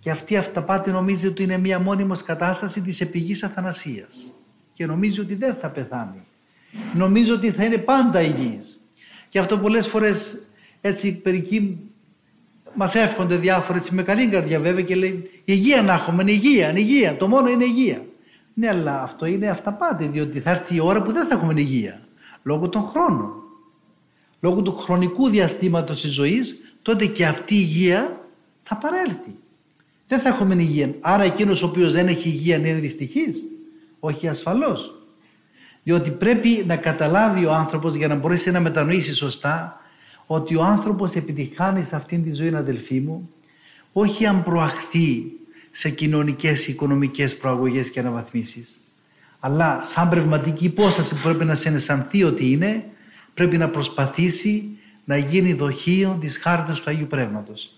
και 0.00 0.10
αυτή 0.10 0.34
η 0.34 0.36
αυταπάτη 0.36 0.90
νομίζει 0.90 1.26
ότι 1.26 1.42
είναι 1.42 1.56
μια 1.56 1.78
μόνιμος 1.78 2.22
κατάσταση 2.22 2.80
της 2.80 3.00
επιγής 3.00 3.42
αθανασίας 3.42 4.32
και 4.72 4.86
νομίζει 4.86 5.20
ότι 5.20 5.34
δεν 5.34 5.54
θα 5.54 5.68
πεθάνει. 5.68 6.26
Νομίζω 6.94 7.34
ότι 7.34 7.50
θα 7.50 7.64
είναι 7.64 7.78
πάντα 7.78 8.20
υγιής. 8.20 8.80
Και 9.28 9.38
αυτό 9.38 9.58
πολλές 9.58 9.88
φορές 9.88 10.38
έτσι 10.80 11.12
περικεί 11.12 11.78
μας 12.74 12.94
εύχονται 12.94 13.36
διάφορα 13.36 13.78
έτσι 13.78 13.94
με 13.94 14.02
καλή 14.02 14.28
καρδιά 14.28 14.60
βέβαια 14.60 14.82
και 14.82 14.94
λέει 14.94 15.30
υγεία 15.44 15.82
να 15.82 15.92
έχουμε, 15.92 16.22
είναι 16.22 16.30
υγεία, 16.30 16.70
είναι 16.70 16.80
υγεία, 16.80 17.16
το 17.16 17.28
μόνο 17.28 17.48
είναι 17.48 17.64
υγεία. 17.64 18.02
Ναι 18.54 18.68
αλλά 18.68 19.02
αυτό 19.02 19.26
είναι 19.26 19.48
αυταπάτη 19.48 20.06
διότι 20.06 20.40
θα 20.40 20.50
έρθει 20.50 20.74
η 20.74 20.80
ώρα 20.80 21.02
που 21.02 21.12
δεν 21.12 21.26
θα 21.26 21.34
έχουμε 21.34 21.60
υγεία 21.60 22.00
λόγω 22.42 22.68
των 22.68 22.82
χρόνων. 22.82 23.32
Λόγω 24.40 24.62
του 24.62 24.76
χρονικού 24.76 25.28
διαστήματος 25.28 26.00
της 26.00 26.12
ζωής 26.12 26.56
τότε 26.82 27.06
και 27.06 27.26
αυτή 27.26 27.54
η 27.54 27.58
υγεία 27.60 28.20
θα 28.62 28.76
παρέλθει 28.76 29.34
δεν 30.08 30.20
θα 30.20 30.28
έχουμε 30.28 30.54
υγεία. 30.54 30.94
Άρα 31.00 31.22
εκείνος 31.22 31.62
ο 31.62 31.66
οποίος 31.66 31.92
δεν 31.92 32.06
έχει 32.06 32.28
υγεία 32.28 32.56
είναι 32.56 32.72
δυστυχής. 32.72 33.36
Όχι 34.00 34.28
ασφαλώς. 34.28 34.94
Διότι 35.82 36.10
πρέπει 36.10 36.64
να 36.66 36.76
καταλάβει 36.76 37.44
ο 37.44 37.52
άνθρωπος 37.52 37.94
για 37.94 38.08
να 38.08 38.14
μπορέσει 38.14 38.50
να 38.50 38.60
μετανοήσει 38.60 39.14
σωστά 39.14 39.80
ότι 40.30 40.56
ο 40.56 40.62
άνθρωπος 40.62 41.14
επιτυχάνει 41.14 41.84
σε 41.84 41.96
αυτήν 41.96 42.22
τη 42.22 42.32
ζωή 42.32 42.54
αδελφοί 42.54 43.00
μου 43.00 43.30
όχι 43.92 44.26
αν 44.26 44.42
προαχθεί 44.42 45.22
σε 45.70 45.90
κοινωνικές, 45.90 46.68
οικονομικές 46.68 47.36
προαγωγές 47.36 47.90
και 47.90 48.00
αναβαθμίσεις 48.00 48.80
αλλά 49.40 49.82
σαν 49.82 50.08
πνευματική 50.08 50.64
υπόσταση 50.64 51.14
που 51.14 51.20
πρέπει 51.22 51.44
να 51.44 51.54
σε 51.54 51.68
αισθανθεί 51.68 52.24
ότι 52.24 52.50
είναι 52.50 52.84
πρέπει 53.34 53.56
να 53.56 53.68
προσπαθήσει 53.68 54.78
να 55.04 55.16
γίνει 55.16 55.52
δοχείο 55.52 56.18
της 56.20 56.38
χάρτας 56.38 56.80
του 56.80 56.90
Αγίου 56.90 57.06
Πνεύματος. 57.06 57.70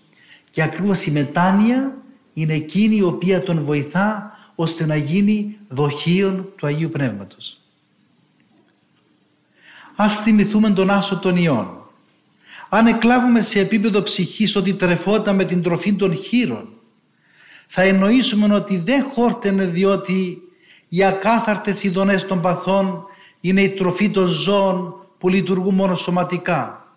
Και 0.49 0.63
ακριβώς 0.63 1.05
η 1.05 1.11
μετάνοια 1.11 1.97
είναι 2.33 2.53
εκείνη 2.53 2.95
η 2.95 3.01
οποία 3.01 3.43
τον 3.43 3.63
βοηθά 3.63 4.37
ώστε 4.55 4.85
να 4.85 4.95
γίνει 4.95 5.57
δοχείον 5.69 6.47
του 6.57 6.67
Αγίου 6.67 6.89
Πνεύματος. 6.89 7.59
Ας 9.95 10.19
θυμηθούμε 10.19 10.71
τον 10.71 10.89
Άσο 10.89 11.19
των 11.19 11.35
Ιών. 11.35 11.80
Αν 12.73 12.87
εκλάβουμε 12.87 13.41
σε 13.41 13.59
επίπεδο 13.59 14.03
ψυχής 14.03 14.55
ότι 14.55 14.73
τρεφόταν 14.73 15.35
με 15.35 15.45
την 15.45 15.61
τροφή 15.61 15.93
των 15.93 16.15
χείρων, 16.15 16.67
θα 17.67 17.81
εννοήσουμε 17.81 18.55
ότι 18.55 18.77
δεν 18.77 19.03
χόρτενε 19.13 19.65
διότι 19.65 20.41
οι 20.89 21.03
ακάθαρτες 21.03 21.83
ειδονές 21.83 22.25
των 22.25 22.41
παθών 22.41 23.03
είναι 23.41 23.61
η 23.61 23.69
τροφή 23.69 24.09
των 24.09 24.27
ζώων 24.27 24.95
που 25.17 25.29
λειτουργούν 25.29 25.75
μόνο 25.75 25.95
σωματικά. 25.95 26.87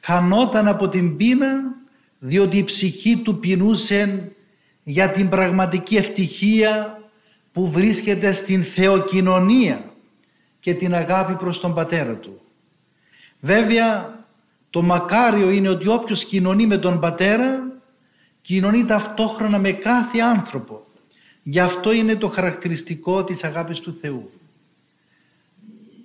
Χανόταν 0.00 0.68
από 0.68 0.88
την 0.88 1.16
πείνα 1.16 1.74
διότι 2.18 2.56
η 2.56 2.64
ψυχή 2.64 3.16
του 3.16 3.38
πεινούσε 3.38 4.32
για 4.84 5.10
την 5.10 5.28
πραγματική 5.28 5.96
ευτυχία 5.96 7.00
που 7.52 7.70
βρίσκεται 7.70 8.32
στην 8.32 8.64
θεοκοινωνία 8.64 9.84
και 10.60 10.74
την 10.74 10.94
αγάπη 10.94 11.34
προς 11.34 11.60
τον 11.60 11.74
Πατέρα 11.74 12.14
Του. 12.14 12.40
Βέβαια 13.40 14.20
το 14.72 14.82
μακάριο 14.82 15.50
είναι 15.50 15.68
ότι 15.68 15.88
όποιος 15.88 16.24
κοινωνεί 16.24 16.66
με 16.66 16.78
τον 16.78 17.00
Πατέρα 17.00 17.72
κοινωνεί 18.42 18.84
ταυτόχρονα 18.84 19.58
με 19.58 19.72
κάθε 19.72 20.18
άνθρωπο. 20.18 20.86
Γι' 21.42 21.60
αυτό 21.60 21.92
είναι 21.92 22.16
το 22.16 22.28
χαρακτηριστικό 22.28 23.24
της 23.24 23.44
αγάπης 23.44 23.80
του 23.80 23.96
Θεού. 24.00 24.30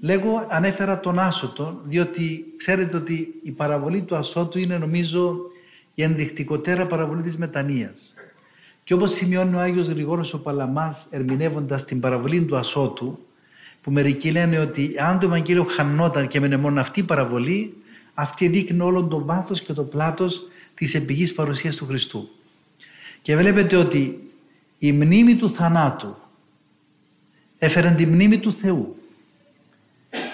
Λέγω 0.01 0.45
ανέφερα 0.49 0.99
τον 0.99 1.19
Άσωτο 1.19 1.81
διότι 1.83 2.53
ξέρετε 2.57 2.97
ότι 2.97 3.39
η 3.43 3.51
παραβολή 3.51 4.01
του 4.01 4.15
Ασώτου 4.15 4.59
είναι 4.59 4.77
νομίζω 4.77 5.37
η 5.93 6.03
ενδεικτικότερα 6.03 6.85
παραβολή 6.85 7.21
της 7.21 7.37
μετανοίας. 7.37 8.13
Και 8.83 8.93
όπως 8.93 9.11
σημειώνει 9.11 9.55
ο 9.55 9.59
Άγιος 9.59 9.87
Γρηγόρος 9.87 10.33
ο 10.33 10.39
Παλαμάς 10.39 11.07
ερμηνεύοντας 11.09 11.85
την 11.85 11.99
παραβολή 11.99 12.41
του 12.41 12.57
Ασώτου 12.57 13.19
που 13.81 13.91
μερικοί 13.91 14.31
λένε 14.31 14.59
ότι 14.59 14.95
αν 14.99 15.19
το 15.19 15.25
Ευαγγέλιο 15.25 15.63
χανόταν 15.63 16.27
και 16.27 16.37
έμενε 16.37 16.57
μόνο 16.57 16.81
αυτή 16.81 16.99
η 16.99 17.03
παραβολή, 17.03 17.73
αυτή 18.19 18.47
δείχνει 18.47 18.81
όλο 18.81 19.03
το 19.03 19.25
βάθος 19.25 19.61
και 19.61 19.73
το 19.73 19.83
πλάτος 19.83 20.41
της 20.73 20.95
επιγής 20.95 21.33
παρουσίας 21.33 21.75
του 21.75 21.85
Χριστού. 21.85 22.29
Και 23.21 23.35
βλέπετε 23.35 23.75
ότι 23.75 24.31
η 24.79 24.91
μνήμη 24.91 25.35
του 25.35 25.51
θανάτου 25.51 26.15
έφερε 27.57 27.91
τη 27.91 28.05
μνήμη 28.05 28.39
του 28.39 28.53
Θεού. 28.53 28.95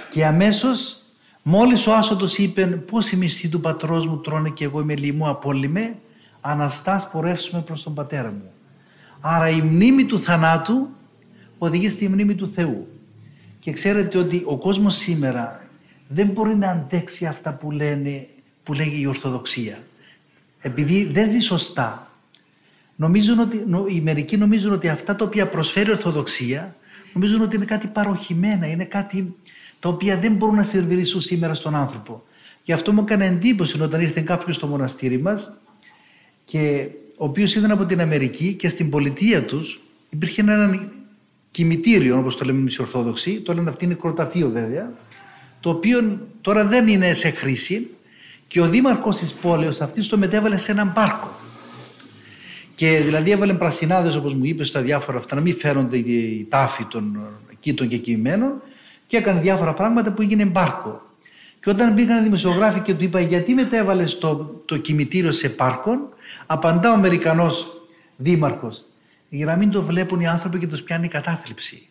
Και 0.09 0.25
αμέσως 0.25 0.97
μόλις 1.43 1.87
ο 1.87 1.93
Άσωτος 1.93 2.37
είπε 2.37 2.65
πώς 2.65 3.11
οι 3.11 3.15
μισθοί 3.15 3.49
του 3.49 3.59
πατρός 3.59 4.07
μου 4.07 4.17
τρώνε 4.17 4.49
και 4.49 4.63
εγώ 4.63 4.79
είμαι 4.79 4.95
λοιμού 4.95 5.27
απόλυμε, 5.27 5.95
αναστάς 6.41 7.09
πορεύσουμε 7.09 7.61
προς 7.61 7.83
τον 7.83 7.93
πατέρα 7.93 8.31
μου. 8.31 8.51
Άρα 9.21 9.49
η 9.49 9.61
μνήμη 9.61 10.05
του 10.05 10.19
θανάτου 10.19 10.87
οδηγεί 11.57 11.89
στη 11.89 12.07
μνήμη 12.07 12.35
του 12.35 12.49
Θεού. 12.49 12.87
Και 13.59 13.71
ξέρετε 13.71 14.17
ότι 14.17 14.43
ο 14.45 14.57
κόσμος 14.57 14.95
σήμερα 14.95 15.62
δεν 16.13 16.27
μπορεί 16.27 16.55
να 16.55 16.69
αντέξει 16.69 17.25
αυτά 17.25 17.51
που, 17.51 17.71
λένε, 17.71 18.27
που 18.63 18.73
λέγει 18.73 19.01
η 19.01 19.05
Ορθοδοξία. 19.05 19.77
Επειδή 20.61 21.03
δεν 21.03 21.31
ζει 21.31 21.39
σωστά. 21.39 22.11
Νομίζουν 22.95 23.39
ότι, 23.39 23.65
οι 23.87 24.01
μερικοί 24.01 24.37
νομίζουν 24.37 24.73
ότι 24.73 24.89
αυτά 24.89 25.15
τα 25.15 25.25
οποία 25.25 25.47
προσφέρει 25.47 25.89
η 25.89 25.91
Ορθοδοξία 25.91 26.75
νομίζουν 27.13 27.41
ότι 27.41 27.55
είναι 27.55 27.65
κάτι 27.65 27.87
παροχημένα, 27.87 28.67
είναι 28.67 28.85
κάτι 28.85 29.35
τα 29.79 29.89
οποία 29.89 30.17
δεν 30.17 30.33
μπορούν 30.33 30.55
να 30.55 30.63
σερβιρίσουν 30.63 31.21
σήμερα 31.21 31.53
στον 31.53 31.75
άνθρωπο. 31.75 32.23
Γι' 32.63 32.73
αυτό 32.73 32.93
μου 32.93 33.01
έκανε 33.01 33.25
εντύπωση 33.25 33.81
όταν 33.81 34.01
ήρθε 34.01 34.21
κάποιος 34.21 34.55
στο 34.55 34.67
μοναστήρι 34.67 35.21
μας 35.21 35.51
και 36.45 36.87
ο 37.17 37.25
οποίος 37.25 37.55
ήταν 37.55 37.71
από 37.71 37.85
την 37.85 38.01
Αμερική 38.01 38.53
και 38.53 38.69
στην 38.69 38.89
πολιτεία 38.89 39.45
τους 39.45 39.81
υπήρχε 40.09 40.41
ένα 40.41 40.89
κημητήριο 41.51 42.17
όπως 42.17 42.37
το 42.37 42.45
λέμε 42.45 42.59
εμείς 42.59 42.75
οι 42.75 42.81
Ορθόδοξοι, 42.81 43.41
το 43.41 43.53
λένε 43.53 43.69
αυτή 43.69 43.85
είναι 43.85 43.93
κροταφείο 43.93 44.49
βέβαια, 44.49 44.91
το 45.63 45.69
οποίο 45.69 46.27
τώρα 46.41 46.65
δεν 46.65 46.87
είναι 46.87 47.13
σε 47.13 47.29
χρήση 47.29 47.89
και 48.47 48.61
ο 48.61 48.67
δήμαρχος 48.67 49.15
της 49.15 49.33
πόλεως 49.33 49.81
αυτής 49.81 50.07
το 50.07 50.17
μετέβαλε 50.17 50.57
σε 50.57 50.71
έναν 50.71 50.93
πάρκο. 50.93 51.31
Και 52.75 53.01
δηλαδή 53.03 53.31
έβαλε 53.31 53.53
πρασινάδες 53.53 54.15
όπως 54.15 54.33
μου 54.33 54.45
είπες 54.45 54.67
στα 54.67 54.81
διάφορα 54.81 55.17
αυτά 55.17 55.35
να 55.35 55.41
μην 55.41 55.55
φέρονται 55.55 55.97
οι 55.97 56.47
τάφοι 56.49 56.85
των 56.85 57.19
κήτων 57.59 57.87
και 57.87 57.97
κειμένων 57.97 58.61
και 59.07 59.17
έκανε 59.17 59.41
διάφορα 59.41 59.73
πράγματα 59.73 60.11
που 60.11 60.21
έγινε 60.21 60.45
πάρκο. 60.45 61.01
Και 61.59 61.69
όταν 61.69 61.93
μπήκαν 61.93 62.19
οι 62.19 62.23
δημοσιογράφοι 62.23 62.79
και 62.79 62.93
του 62.93 63.03
είπα 63.03 63.19
γιατί 63.19 63.53
μετέβαλες 63.53 64.17
το, 64.17 64.61
το 64.65 64.77
κημητήριο 64.77 65.31
σε 65.31 65.49
πάρκο, 65.49 65.91
απαντά 66.45 66.91
ο 66.91 66.93
Αμερικανός 66.93 67.81
δήμαρχος 68.17 68.85
για 69.29 69.45
να 69.45 69.55
μην 69.55 69.69
το 69.71 69.81
βλέπουν 69.81 70.19
οι 70.19 70.27
άνθρωποι 70.27 70.59
και 70.59 70.67
τους 70.67 70.81
πιάνει 70.81 71.05
η 71.05 71.09
κατάθλιψη. 71.09 71.87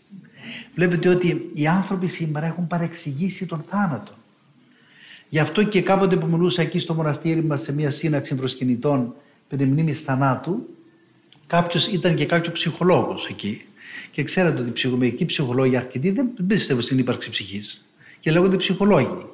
Βλέπετε 0.74 1.08
ότι 1.08 1.50
οι 1.54 1.66
άνθρωποι 1.66 2.08
σήμερα 2.08 2.46
έχουν 2.46 2.66
παρεξηγήσει 2.66 3.46
τον 3.46 3.64
θάνατο. 3.68 4.12
Γι' 5.28 5.38
αυτό 5.38 5.62
και 5.62 5.82
κάποτε 5.82 6.16
που 6.16 6.26
μιλούσα 6.26 6.62
εκεί 6.62 6.78
στο 6.78 6.94
μοναστήρι 6.94 7.44
μας 7.44 7.62
σε 7.62 7.72
μια 7.72 7.90
σύναξη 7.90 8.34
προσκυνητών 8.34 9.14
περί 9.48 9.64
μνήμης 9.64 10.00
θανάτου, 10.00 10.68
κάποιος 11.46 11.86
ήταν 11.86 12.14
και 12.14 12.26
κάποιος 12.26 12.52
ψυχολόγος 12.52 13.28
εκεί. 13.28 13.64
Και 14.10 14.22
ξέρετε 14.22 14.60
ότι 14.60 14.68
οι 14.68 14.72
ψυχομερικοί 14.72 15.24
ψυχολόγοι 15.24 15.76
αρκετοί 15.76 16.10
δεν 16.10 16.30
πιστεύω 16.46 16.80
στην 16.80 16.98
ύπαρξη 16.98 17.30
ψυχής. 17.30 17.86
Και 18.20 18.30
λέγονται 18.30 18.56
ψυχολόγοι. 18.56 19.26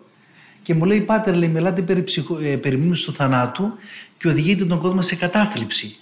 Και 0.62 0.74
μου 0.74 0.84
λέει, 0.84 1.00
Πάτερ, 1.00 1.36
λέει, 1.36 1.48
μιλάτε 1.48 1.82
περί, 1.82 2.02
ψυχο, 2.02 2.38
ε, 2.38 2.56
περί 2.56 2.76
μνήμης 2.76 3.02
του 3.02 3.12
θανάτου 3.12 3.72
και 4.18 4.28
οδηγείτε 4.28 4.64
τον 4.64 4.78
κόσμο 4.78 5.02
σε 5.02 5.16
κατάθλιψη. 5.16 5.96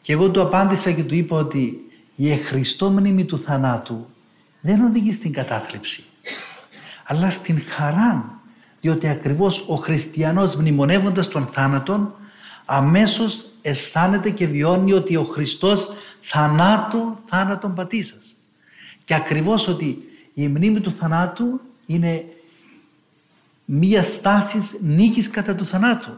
Και 0.00 0.12
εγώ 0.12 0.30
του 0.30 0.40
απάντησα 0.40 0.92
και 0.92 1.02
του 1.02 1.14
είπα 1.14 1.36
ότι 1.36 1.80
η 2.16 2.30
εχριστό 2.30 2.90
μνήμη 2.90 3.24
του 3.24 3.38
θανάτου 3.38 4.06
δεν 4.66 4.84
οδηγεί 4.84 5.12
στην 5.12 5.32
κατάθλιψη, 5.32 6.04
αλλά 7.04 7.30
στην 7.30 7.62
χαρά, 7.68 8.40
διότι 8.80 9.08
ακριβώς 9.08 9.64
ο 9.68 9.74
χριστιανός 9.74 10.56
μνημονεύοντας 10.56 11.28
τον 11.28 11.46
θάνατον 11.52 12.14
αμέσως 12.64 13.44
αισθάνεται 13.62 14.30
και 14.30 14.46
βιώνει 14.46 14.92
ότι 14.92 15.16
ο 15.16 15.24
Χριστός 15.24 15.90
θανάτου 16.22 17.18
θάνατον 17.26 17.74
πατήσας. 17.74 18.36
Και 19.04 19.14
ακριβώς 19.14 19.68
ότι 19.68 19.98
η 20.34 20.48
μνήμη 20.48 20.80
του 20.80 20.94
θανάτου 20.98 21.60
είναι 21.86 22.24
μία 23.64 24.02
στάσης 24.02 24.76
νίκης 24.80 25.30
κατά 25.30 25.54
του 25.54 25.66
θανάτου. 25.66 26.12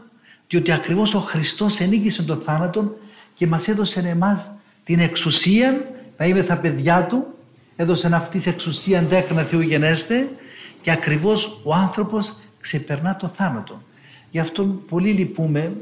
Διότι 0.47 0.71
ακριβώς 0.71 1.13
ο 1.13 1.19
Χριστός 1.19 1.79
ενίκησε 1.79 2.23
τον 2.23 2.41
θάνατον 2.45 2.95
και 3.33 3.47
μας 3.47 3.67
έδωσε 3.67 3.99
εμάς 3.99 4.51
την 4.83 4.99
εξουσία 4.99 5.87
να 6.17 6.25
είμαι 6.25 6.43
τα 6.43 6.57
παιδιά 6.57 7.05
του, 7.05 7.36
έδωσε 7.77 8.09
αυτής 8.13 8.43
την 8.43 8.51
εξουσία 8.51 9.01
δέκνα 9.01 9.43
Θεού 9.43 9.59
γενέστε 9.59 10.29
και 10.81 10.91
ακριβώς 10.91 11.59
ο 11.63 11.73
άνθρωπος 11.73 12.33
ξεπερνά 12.61 13.15
το 13.15 13.27
θάνατο. 13.27 13.81
Γι' 14.31 14.39
αυτό 14.39 14.63
πολύ 14.89 15.09
λυπούμε 15.09 15.73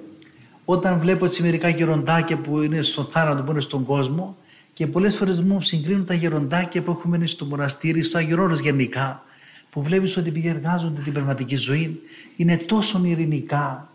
όταν 0.66 1.00
βλέπω 1.00 1.26
έτσι 1.26 1.42
μερικά 1.42 1.70
γεροντάκια 1.70 2.38
που 2.38 2.62
είναι 2.62 2.82
στον 2.82 3.06
θάνατο, 3.06 3.44
που 3.44 3.52
είναι 3.52 3.62
στον 3.62 3.86
κόσμο 3.86 4.38
και 4.74 4.88
πολλές 4.88 5.16
φορές 5.16 5.42
μου 5.42 5.62
συγκρίνουν 5.62 6.06
τα 6.06 6.14
γεροντάκια 6.14 6.82
που 6.82 6.92
έχουμε 6.92 7.28
στο 7.28 7.46
μοναστήρι, 7.46 8.04
στο 8.04 8.18
Αγιορόρος 8.18 8.60
γενικά, 8.60 9.24
που 9.70 9.82
βλέπεις 9.82 10.18
ότι 10.18 10.30
διεργάζονται 10.30 11.02
την 11.02 11.14
πνευματική 11.14 11.56
ζωή, 11.56 12.02
είναι 12.36 12.58
τόσο 12.58 13.02
ειρηνικά, 13.04 13.90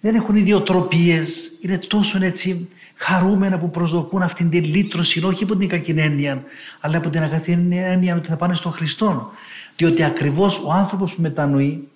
δεν 0.00 0.14
έχουν 0.14 0.36
ιδιοτροπίες, 0.36 1.52
είναι 1.60 1.78
τόσο 1.78 2.18
έτσι 2.24 2.68
χαρούμενα 2.96 3.58
που 3.58 3.70
προσδοκούν 3.70 4.22
αυτήν 4.22 4.50
την 4.50 4.64
λύτρωση, 4.64 5.24
όχι 5.24 5.44
από 5.44 5.56
την 5.56 5.68
κακή 5.68 5.94
έννοια, 5.96 6.44
αλλά 6.80 6.96
από 6.96 7.10
την 7.10 7.22
αγαθή 7.22 7.52
έννοια 7.70 8.16
ότι 8.16 8.28
θα 8.28 8.36
πάνε 8.36 8.54
στον 8.54 8.72
Χριστό. 8.72 9.30
Διότι 9.76 10.02
ακριβώς 10.02 10.60
ο 10.64 10.72
άνθρωπος 10.72 11.14
που 11.14 11.20
μετανοεί 11.20 11.88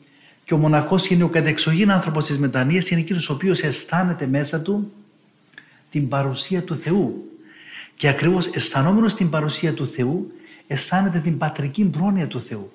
και 0.44 0.54
ο 0.54 0.56
μοναχός 0.56 1.08
είναι 1.08 1.24
ο 1.24 1.28
κατεξογήν 1.28 1.90
άνθρωπος 1.90 2.24
της 2.24 2.38
μετανία, 2.38 2.82
είναι 2.90 3.00
εκείνος 3.00 3.30
ο 3.30 3.32
οποίος 3.32 3.60
αισθάνεται 3.60 4.26
μέσα 4.26 4.60
του 4.60 4.92
την 5.90 6.08
παρουσία 6.08 6.62
του 6.62 6.76
Θεού. 6.76 7.24
Και 7.96 8.08
ακριβώς 8.08 8.46
αισθανόμενος 8.46 9.14
την 9.14 9.30
παρουσία 9.30 9.74
του 9.74 9.86
Θεού, 9.86 10.32
αισθάνεται 10.66 11.18
την 11.18 11.38
πατρική 11.38 11.84
πρόνοια 11.84 12.26
του 12.26 12.40
Θεού. 12.40 12.72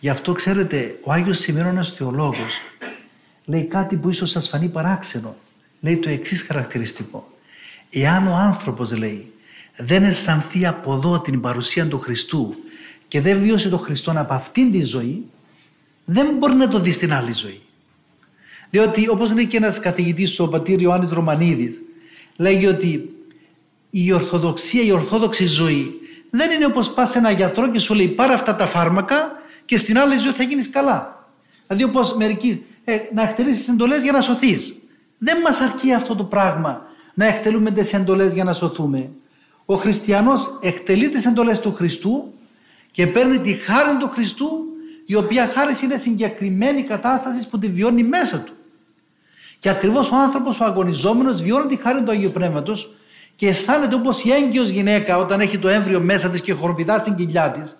Γι' 0.00 0.08
αυτό 0.08 0.32
ξέρετε, 0.32 0.98
ο 1.04 1.12
Άγιος 1.12 1.38
Σημερώνας 1.38 1.92
Θεολόγος 1.92 2.52
λέει 3.44 3.64
κάτι 3.64 3.96
που 3.96 4.10
ίσως 4.10 4.30
σας 4.30 4.48
φανεί 4.48 4.68
παράξενο. 4.68 5.36
Λέει 5.80 5.96
το 5.96 6.10
εξής 6.10 6.42
χαρακτηριστικό. 6.42 7.33
Εάν 7.96 8.26
ο 8.26 8.34
άνθρωπος 8.34 8.92
λέει 8.92 9.32
δεν 9.76 10.02
αισθανθεί 10.02 10.66
από 10.66 10.94
εδώ 10.94 11.20
την 11.20 11.40
παρουσία 11.40 11.88
του 11.88 11.98
Χριστού 11.98 12.54
και 13.08 13.20
δεν 13.20 13.40
βίωσε 13.40 13.68
τον 13.68 13.78
Χριστό 13.78 14.12
από 14.16 14.34
αυτήν 14.34 14.70
τη 14.70 14.82
ζωή 14.82 15.24
δεν 16.04 16.36
μπορεί 16.38 16.54
να 16.54 16.68
το 16.68 16.80
δει 16.80 16.90
στην 16.90 17.12
άλλη 17.12 17.32
ζωή. 17.32 17.60
Διότι 18.70 19.08
όπως 19.08 19.32
λέει 19.32 19.46
και 19.46 19.56
ένας 19.56 19.80
καθηγητής 19.80 20.40
ο 20.40 20.48
πατήρ 20.48 20.80
Ιωάννης 20.80 21.10
Ρωμανίδης 21.10 21.82
λέγει 22.36 22.66
ότι 22.66 23.10
η 23.90 24.12
ορθοδοξία, 24.12 24.82
η 24.82 24.90
ορθόδοξη 24.90 25.46
ζωή 25.46 25.92
δεν 26.30 26.50
είναι 26.50 26.64
όπως 26.64 26.90
πας 26.90 27.10
σε 27.10 27.18
ένα 27.18 27.30
γιατρό 27.30 27.70
και 27.70 27.78
σου 27.78 27.94
λέει 27.94 28.08
πάρε 28.08 28.32
αυτά 28.32 28.54
τα 28.54 28.66
φάρμακα 28.66 29.32
και 29.64 29.76
στην 29.76 29.98
άλλη 29.98 30.18
ζωή 30.18 30.32
θα 30.32 30.42
γίνεις 30.42 30.70
καλά. 30.70 31.28
Δηλαδή 31.66 31.84
όπως 31.84 32.16
μερικοί 32.16 32.64
ε, 32.84 32.98
να 33.14 33.22
εκτελήσεις 33.22 33.68
εντολές 33.68 34.02
για 34.02 34.12
να 34.12 34.20
σωθείς. 34.20 34.74
Δεν 35.18 35.40
μας 35.40 35.60
αρκεί 35.60 35.92
αυτό 35.92 36.14
το 36.14 36.24
πράγμα 36.24 36.92
να 37.14 37.26
εκτελούμε 37.26 37.70
τις 37.70 37.92
εντολές 37.92 38.32
για 38.32 38.44
να 38.44 38.52
σωθούμε. 38.52 39.10
Ο 39.64 39.74
χριστιανός 39.74 40.58
εκτελεί 40.60 41.08
τις 41.08 41.26
εντολές 41.26 41.60
του 41.60 41.72
Χριστού 41.74 42.32
και 42.92 43.06
παίρνει 43.06 43.38
τη 43.38 43.52
χάρη 43.52 43.96
του 43.98 44.08
Χριστού 44.08 44.48
η 45.06 45.14
οποία 45.14 45.46
χάρη 45.46 45.74
είναι 45.84 45.98
συγκεκριμένη 45.98 46.82
κατάσταση 46.82 47.48
που 47.48 47.58
τη 47.58 47.68
βιώνει 47.68 48.02
μέσα 48.02 48.38
του. 48.40 48.52
Και 49.58 49.68
ακριβώς 49.68 50.10
ο 50.10 50.16
άνθρωπος 50.16 50.60
ο 50.60 50.64
αγωνιζόμενος 50.64 51.42
βιώνει 51.42 51.66
τη 51.66 51.76
χάρη 51.76 52.02
του 52.02 52.10
Αγίου 52.10 52.30
Πνεύματος 52.30 52.94
και 53.36 53.48
αισθάνεται 53.48 53.94
όπως 53.94 54.24
η 54.24 54.32
έγκυος 54.32 54.68
γυναίκα 54.68 55.16
όταν 55.18 55.40
έχει 55.40 55.58
το 55.58 55.68
έμβριο 55.68 56.00
μέσα 56.00 56.30
της 56.30 56.40
και 56.40 56.52
χοροπηδά 56.52 56.98
στην 56.98 57.14
κοιλιά 57.14 57.50
της. 57.50 57.76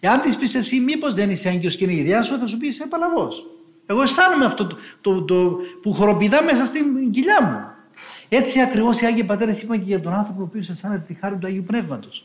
Εάν 0.00 0.20
της 0.20 0.36
πεις 0.36 0.54
εσύ 0.54 0.80
μήπως 0.80 1.14
δεν 1.14 1.30
είσαι 1.30 1.48
έγκυος 1.48 1.76
και 1.76 1.84
είναι 1.84 1.92
η 1.92 1.96
ιδέα 1.96 2.22
σου 2.22 2.38
θα 2.38 2.46
σου 2.46 2.56
πει 2.56 2.66
είσαι 2.66 2.86
παλαβός. 2.86 3.46
Εγώ 3.86 4.02
αισθάνομαι 4.02 4.44
αυτό 4.44 4.66
το, 4.66 4.76
το, 5.00 5.22
το, 5.22 5.56
που 5.82 5.92
χοροπηδά 5.92 6.42
μέσα 6.42 6.64
στην 6.64 7.10
κοιλιά 7.10 7.42
μου. 7.42 7.73
Έτσι 8.36 8.60
ακριβώς 8.60 9.00
οι 9.00 9.06
Άγιοι 9.06 9.24
Πατέρες 9.24 9.62
είπαν 9.62 9.78
και 9.78 9.84
για 9.86 10.00
τον 10.00 10.12
άνθρωπο 10.12 10.40
ο 10.40 10.44
οποίος 10.44 10.68
αισθάνεται 10.68 11.04
τη 11.06 11.14
χάρη 11.14 11.36
του 11.36 11.46
Αγίου 11.46 11.64
Πνεύματος. 11.66 12.24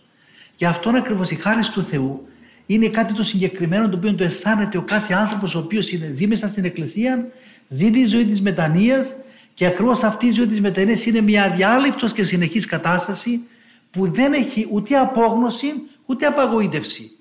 Γι' 0.58 0.65
αυτόν 0.65 0.95
ακριβώς 0.95 1.32
η 1.32 1.36
χάρη 1.36 1.62
του 1.74 1.84
Θεού 1.84 2.28
είναι 2.65 2.89
κάτι 2.89 3.13
το 3.13 3.24
συγκεκριμένο 3.24 3.89
το 3.89 3.98
οποίο 3.98 4.15
το 4.15 4.24
αισθάνεται 4.24 4.78
ο 4.78 4.82
κάθε 4.82 5.13
άνθρωπος 5.13 5.56
ο 5.56 5.60
οποίος 5.60 5.89
ζει 6.13 6.28
μέσα 6.28 6.48
στην 6.48 6.65
Εκκλησία, 6.65 7.28
ζει 7.69 7.91
τη 7.91 8.06
ζωή 8.06 8.26
της 8.26 8.41
μετανία 8.41 9.06
και 9.54 9.65
ακριβώς 9.65 10.04
αυτή 10.04 10.26
η 10.26 10.32
ζωή 10.32 10.48
της 10.48 10.62
μετανία 10.62 10.98
είναι 11.06 11.22
μια 11.22 11.43
αδιάλειπτος 11.43 12.13
και 12.13 12.24
συνεχής 12.24 12.65
κατάσταση 12.65 13.41
που 13.91 14.12
δεν 14.12 14.34
έχει 14.34 14.67
ούτε 14.72 14.98
απόγνωση 14.98 15.74
ούτε 16.06 16.26
απαγοήτευση. 16.26 17.12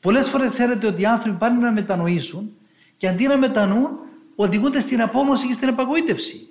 Πολλές 0.00 0.28
φορές 0.28 0.50
ξέρετε 0.50 0.86
ότι 0.86 1.02
οι 1.02 1.06
άνθρωποι 1.06 1.38
πάνε 1.38 1.60
να 1.60 1.72
μετανοήσουν 1.72 2.50
και 2.96 3.08
αντί 3.08 3.26
να 3.26 3.36
μετανοούν 3.36 3.90
οδηγούνται 4.36 4.80
στην 4.80 5.02
απόγνωση 5.02 5.46
και 5.46 5.52
στην 5.52 5.68
απαγοήτευση. 5.68 6.46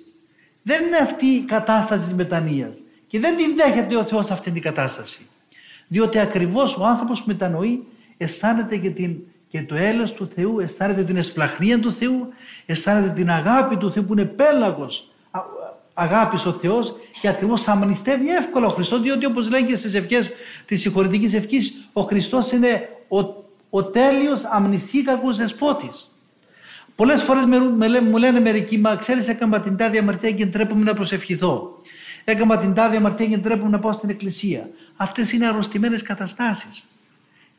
Δεν 0.62 0.86
είναι 0.86 0.96
αυτή 0.96 1.26
η 1.26 1.44
κατάσταση 1.44 2.04
της 2.04 2.14
μετανοίας. 2.14 2.76
Και 3.06 3.20
δεν 3.20 3.36
την 3.36 3.56
δέχεται 3.56 3.96
ο 3.96 4.04
Θεός 4.04 4.30
αυτή 4.30 4.50
την 4.50 4.62
κατάσταση. 4.62 5.26
Διότι 5.88 6.18
ακριβώς 6.18 6.76
ο 6.76 6.84
άνθρωπος 6.84 7.20
που 7.20 7.28
μετανοεί 7.28 7.86
αισθάνεται 8.16 8.76
και, 8.76 8.90
την, 8.90 9.16
και 9.48 9.62
το 9.62 9.74
έλεος 9.74 10.12
του 10.12 10.30
Θεού, 10.34 10.60
αισθάνεται 10.60 11.04
την 11.04 11.16
εσπλαχνία 11.16 11.80
του 11.80 11.92
Θεού, 11.92 12.28
αισθάνεται 12.66 13.12
την 13.14 13.30
αγάπη 13.30 13.76
του 13.76 13.92
Θεού 13.92 14.04
που 14.04 14.12
είναι 14.12 14.24
πέλαγος 14.24 15.10
αγάπης 15.94 16.46
ο 16.46 16.52
Θεός 16.52 16.94
και 17.20 17.28
ακριβώς 17.28 17.62
θα 17.62 17.72
αμνηστεύει 17.72 18.28
εύκολα 18.28 18.66
ο 18.66 18.70
Χριστός 18.70 19.00
διότι 19.00 19.26
όπως 19.26 19.50
λέγει 19.50 19.76
στις 19.76 19.94
ευχές 19.94 20.32
της 20.66 20.80
συγχωρητικής 20.80 21.34
ευχής 21.34 21.88
ο 21.92 22.02
Χριστός 22.02 22.50
είναι 22.52 22.88
ο, 23.08 23.18
ο 23.70 23.84
τέλειος 23.84 24.44
αμνηστήκακος 24.44 25.36
δεσπότης. 25.36 26.09
Πολλές 27.00 27.22
φορές 27.22 27.44
μου 28.10 28.16
λένε 28.16 28.40
μερικοί, 28.40 28.78
μα 28.78 28.96
ξέρεις, 28.96 29.28
έκανα 29.28 29.60
την 29.60 29.76
τάδε 29.76 29.98
αμαρτία 29.98 30.30
και 30.30 30.46
ντρέπομαι 30.46 30.84
να 30.84 30.94
προσευχηθώ. 30.94 31.80
Έκανα 32.24 32.58
την 32.58 32.74
τάδε 32.74 32.96
αμαρτία 32.96 33.26
και 33.26 33.36
ντρέπομαι 33.36 33.70
να 33.70 33.78
πάω 33.78 33.92
στην 33.92 34.10
εκκλησία. 34.10 34.68
Αυτές 34.96 35.32
είναι 35.32 35.46
αρρωστημένες 35.46 36.02
καταστάσεις. 36.02 36.86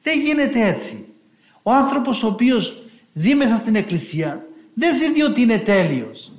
Δεν 0.03 0.19
γίνεται 0.19 0.67
έτσι. 0.67 1.05
Ο 1.63 1.71
άνθρωπος 1.71 2.23
ο 2.23 2.27
οποίος 2.27 2.83
ζει 3.13 3.35
μέσα 3.35 3.55
στην 3.55 3.75
εκκλησία 3.75 4.45
δεν 4.73 4.95
ζει 4.95 5.11
διότι 5.11 5.41
είναι 5.41 5.57
τέλειος. 5.57 6.31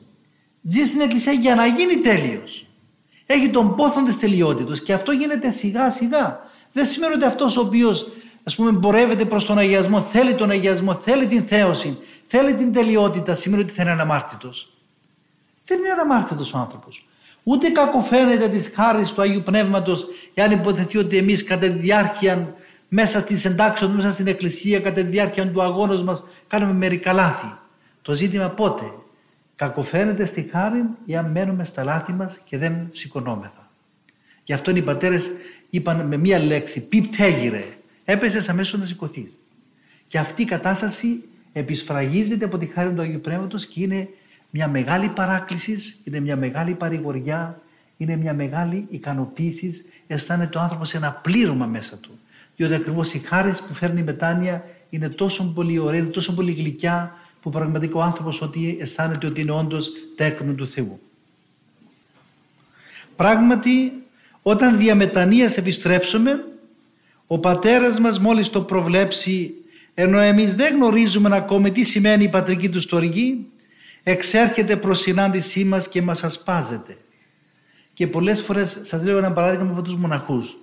Ζει 0.63 0.85
στην 0.85 1.01
εκκλησία 1.01 1.33
για 1.33 1.55
να 1.55 1.67
γίνει 1.67 1.97
τέλειος. 1.97 2.67
Έχει 3.27 3.49
τον 3.49 3.77
πόθον 3.77 4.05
της 4.05 4.19
τελειότητα 4.19 4.73
και 4.85 4.93
αυτό 4.93 5.13
γίνεται 5.13 5.51
σιγά 5.51 5.91
σιγά. 5.91 6.41
Δεν 6.73 6.87
σημαίνει 6.87 7.15
ότι 7.15 7.25
αυτός 7.25 7.57
ο 7.57 7.61
οποίος 7.61 8.07
ας 8.45 8.55
πούμε 8.55 8.73
πορεύεται 8.73 9.25
προς 9.25 9.45
τον 9.45 9.59
αγιασμό, 9.59 10.01
θέλει 10.01 10.35
τον 10.35 10.51
αγιασμό, 10.51 10.95
θέλει 10.95 11.27
την 11.27 11.43
θέωση, 11.43 11.99
θέλει 12.33 12.55
την 12.55 12.73
τελειότητα, 12.73 13.35
σημαίνει 13.35 13.63
ότι 13.63 13.73
θα 13.73 13.83
είναι 13.83 13.91
αναμάρτητος. 13.91 14.69
Δεν 15.67 15.79
είναι 15.79 15.91
αναμάρτητος 15.91 16.53
ο 16.53 16.59
άνθρωπος. 16.59 17.07
Ούτε 17.43 17.69
κακοφαίνεται 17.69 18.49
της 18.49 18.71
χάρης 18.75 19.13
του 19.13 19.23
Αγίου 19.23 19.43
Πνεύματος 19.43 20.07
εάν 20.35 20.51
υποθεθεί 20.51 20.99
ότι 20.99 21.17
εμείς 21.17 21.45
κατά 21.45 21.67
τη 21.67 21.79
διάρκεια 21.79 22.55
μέσα 22.89 23.21
στη 23.21 23.49
εντάξεων, 23.49 23.91
μέσα 23.91 24.11
στην 24.11 24.27
Εκκλησία, 24.27 24.81
κατά 24.81 24.95
τη 24.95 25.07
διάρκεια 25.07 25.51
του 25.51 25.63
αγώνα 25.63 26.03
μας 26.03 26.23
κάνουμε 26.49 26.73
μερικά 26.73 27.13
λάθη. 27.13 27.53
Το 28.03 28.15
ζήτημα 28.15 28.49
πότε; 28.49 28.85
Κακοφαίνεται 29.57 30.27
στη 30.27 30.49
χάρη 30.53 30.85
εάν 31.07 31.31
μένουμε 31.31 31.65
στα 31.65 31.85
λάθη 31.85 32.13
μας 32.13 32.39
και 32.45 32.59
δεν 32.59 32.89
σηκωνόμεθα. 32.91 33.71
Γι' 34.45 34.53
αυτό 34.53 34.71
οι 34.71 34.83
πατέρες 34.83 35.31
είπαν 35.71 36.07
με 36.07 36.17
μία 36.17 36.39
λέξη, 36.39 36.81
πιπτέγυρε, 36.81 37.65
έπεσε 38.05 38.51
αμέσως 38.51 38.81
να 38.81 38.87
σηκωθείς. 38.87 39.39
Και 40.09 40.19
αυτή 40.19 40.43
η 40.43 40.45
κατάσταση 40.45 41.25
επισφραγίζεται 41.53 42.45
από 42.45 42.59
τη 42.59 42.67
χάρη 42.67 42.95
του 42.95 43.01
Αγίου 43.01 43.21
Πνεύματος 43.21 43.67
και 43.67 43.83
είναι 43.83 44.09
μια 44.51 44.69
μεγάλη 44.69 45.09
παράκλησης, 45.09 46.01
είναι 46.05 46.21
μια 46.21 46.37
μεγάλη 46.37 46.73
παρηγοριά, 46.73 47.61
είναι 47.97 48.17
μια 48.17 48.35
μεγάλη 48.35 48.87
ικανοποίησης, 48.91 49.85
αισθάνεται 50.07 50.59
ο 50.59 50.61
άνθρωπος 50.61 50.89
σε 50.89 50.97
ένα 50.97 51.13
πλήρωμα 51.13 51.67
μέσα 51.67 51.97
του. 51.97 52.19
Διότι 52.57 52.75
ακριβώς 52.75 53.15
η 53.15 53.19
χάρη 53.19 53.53
που 53.69 53.75
φέρνει 53.75 54.01
η 54.01 54.03
μετάνοια 54.03 54.65
είναι 54.91 55.09
τόσο 55.09 55.45
πολύ 55.45 55.79
ωραία, 55.79 56.11
τόσο 56.11 56.35
πολύ 56.35 56.53
γλυκιά, 56.53 57.17
που 57.43 57.51
πραγματικά 57.51 57.95
ο 57.95 58.03
άνθρωπος 58.03 58.43
ότι 58.43 58.77
αισθάνεται 58.81 59.27
ότι 59.27 59.41
είναι 59.41 59.53
όντως 59.53 59.91
τέκνο 60.17 60.53
του 60.53 60.67
Θεού. 60.67 61.01
Πράγματι, 63.17 63.93
όταν 64.43 64.79
διαμετανοίας 64.79 65.57
επιστρέψουμε, 65.57 66.45
ο 67.27 67.39
πατέρας 67.39 68.01
μας 68.01 68.19
μόλις 68.19 68.51
το 68.51 68.63
προβλέψει 68.63 69.55
ενώ 69.95 70.19
εμείς 70.19 70.55
δεν 70.55 70.75
γνωρίζουμε 70.75 71.37
ακόμη 71.37 71.73
τι 71.73 71.85
σημαίνει 71.85 72.25
η 72.25 72.29
πατρική 72.29 72.69
του 72.69 72.81
στοργή, 72.81 73.47
εξέρχεται 74.03 74.77
προς 74.77 74.99
συνάντησή 75.01 75.65
μας 75.65 75.89
και 75.89 76.03
μας 76.03 76.25
ασπάζεται. 76.25 76.97
Και 77.95 78.07
πολλές 78.07 78.43
φορές 78.43 78.79
σας 78.83 79.03
λέω 79.03 79.19
ένα 79.19 79.33
παράδειγμα 79.33 79.73
από 79.73 79.83
τους 79.83 79.97
μοναχούς. 79.97 80.57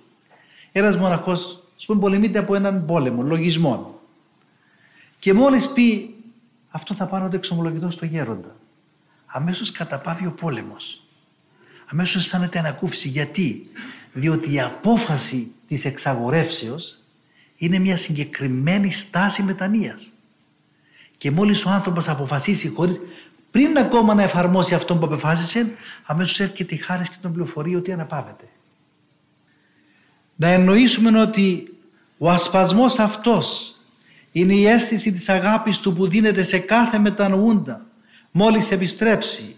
Ένας 0.72 0.96
μοναχός, 0.96 1.62
ας 1.76 1.86
πούμε, 1.86 2.00
πολεμείται 2.00 2.38
από 2.38 2.54
έναν 2.54 2.86
πόλεμο, 2.86 3.22
λογισμό. 3.22 4.00
Και 5.18 5.32
μόλις 5.32 5.68
πει 5.72 6.14
αυτό 6.70 6.94
θα 6.94 7.06
πάρω 7.06 7.28
το 7.28 7.36
εξομολογητό 7.36 7.90
στο 7.90 8.04
γέροντα. 8.04 8.56
Αμέσως 9.26 9.70
καταπάβει 9.72 10.26
ο 10.26 10.30
πόλεμος. 10.30 11.02
Αμέσως 11.86 12.22
αισθάνεται 12.22 12.58
ανακούφιση. 12.58 13.08
Γιατί; 13.08 13.66
Διότι 14.12 14.52
η 14.52 14.60
απόφαση 14.60 15.52
της 15.68 15.84
εξαγορεύσεως 15.84 16.99
είναι 17.60 17.78
μια 17.78 17.96
συγκεκριμένη 17.96 18.92
στάση 18.92 19.42
μετανοίας. 19.42 20.12
Και 21.18 21.30
μόλις 21.30 21.64
ο 21.64 21.70
άνθρωπος 21.70 22.08
αποφασίσει 22.08 22.68
χωρίς, 22.68 23.00
πριν 23.50 23.78
ακόμα 23.78 24.14
να 24.14 24.22
εφαρμόσει 24.22 24.74
αυτό 24.74 24.96
που 24.96 25.04
αποφάσισε, 25.04 25.70
αμέσως 26.04 26.40
έρχεται 26.40 26.74
η 26.74 26.78
χάρη 26.78 27.02
και 27.02 27.16
τον 27.20 27.32
πληροφορεί 27.32 27.76
ότι 27.76 27.92
αναπαύεται. 27.92 28.48
Να 30.36 30.48
εννοήσουμε 30.48 31.20
ότι 31.20 31.74
ο 32.18 32.30
ασπασμός 32.30 32.98
αυτός 32.98 33.76
είναι 34.32 34.54
η 34.54 34.66
αίσθηση 34.66 35.12
της 35.12 35.28
αγάπης 35.28 35.78
του 35.78 35.92
που 35.92 36.08
δίνεται 36.08 36.42
σε 36.42 36.58
κάθε 36.58 36.98
μετανοούντα 36.98 37.86
μόλις 38.30 38.70
επιστρέψει 38.70 39.56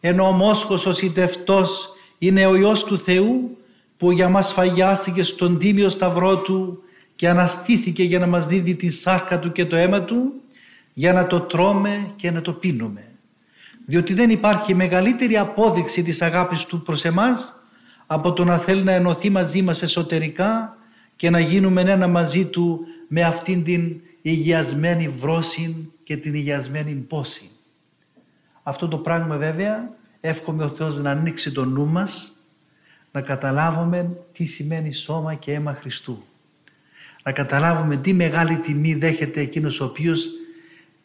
ενώ 0.00 0.28
ο 0.28 0.32
Μόσχος 0.32 0.86
ο 0.86 0.92
σιτευτός 0.92 1.88
είναι 2.18 2.46
ο 2.46 2.54
Υιός 2.54 2.84
του 2.84 2.98
Θεού 2.98 3.56
που 3.98 4.10
για 4.10 4.28
μας 4.28 4.52
φαγιάστηκε 4.52 5.22
στον 5.22 5.58
τίμιο 5.58 5.88
σταυρό 5.88 6.38
του 6.38 6.82
και 7.18 7.28
αναστήθηκε 7.28 8.02
για 8.02 8.18
να 8.18 8.26
μας 8.26 8.46
δίδει 8.46 8.74
τη 8.74 8.90
σάρκα 8.90 9.38
του 9.38 9.52
και 9.52 9.66
το 9.66 9.76
αίμα 9.76 10.02
του 10.02 10.32
για 10.94 11.12
να 11.12 11.26
το 11.26 11.40
τρώμε 11.40 12.12
και 12.16 12.30
να 12.30 12.40
το 12.40 12.52
πίνουμε. 12.52 13.04
Διότι 13.86 14.14
δεν 14.14 14.30
υπάρχει 14.30 14.74
μεγαλύτερη 14.74 15.36
απόδειξη 15.36 16.02
της 16.02 16.22
αγάπης 16.22 16.64
του 16.64 16.82
προς 16.82 17.04
εμάς 17.04 17.54
από 18.06 18.32
το 18.32 18.44
να 18.44 18.58
θέλει 18.58 18.82
να 18.82 18.92
ενωθεί 18.92 19.30
μαζί 19.30 19.62
μας 19.62 19.82
εσωτερικά 19.82 20.76
και 21.16 21.30
να 21.30 21.40
γίνουμε 21.40 21.80
ένα 21.80 22.08
μαζί 22.08 22.44
του 22.44 22.86
με 23.08 23.22
αυτήν 23.22 23.64
την 23.64 24.00
υγιασμένη 24.22 25.08
βρώση 25.08 25.92
και 26.04 26.16
την 26.16 26.34
υγιασμένη 26.34 26.92
πόση. 26.92 27.50
Αυτό 28.62 28.88
το 28.88 28.96
πράγμα 28.96 29.36
βέβαια 29.36 29.90
εύχομαι 30.20 30.64
ο 30.64 30.68
Θεός 30.68 30.98
να 30.98 31.10
ανοίξει 31.10 31.52
το 31.52 31.64
νου 31.64 31.86
μας 31.86 32.32
να 33.12 33.20
καταλάβουμε 33.20 34.16
τι 34.32 34.44
σημαίνει 34.44 34.92
σώμα 34.92 35.34
και 35.34 35.52
αίμα 35.52 35.74
Χριστού 35.80 36.22
να 37.28 37.34
καταλάβουμε 37.34 37.96
τι 37.96 38.12
μεγάλη 38.12 38.56
τιμή 38.56 38.94
δέχεται 38.94 39.40
εκείνος 39.40 39.80
ο 39.80 39.84
οποίος 39.84 40.28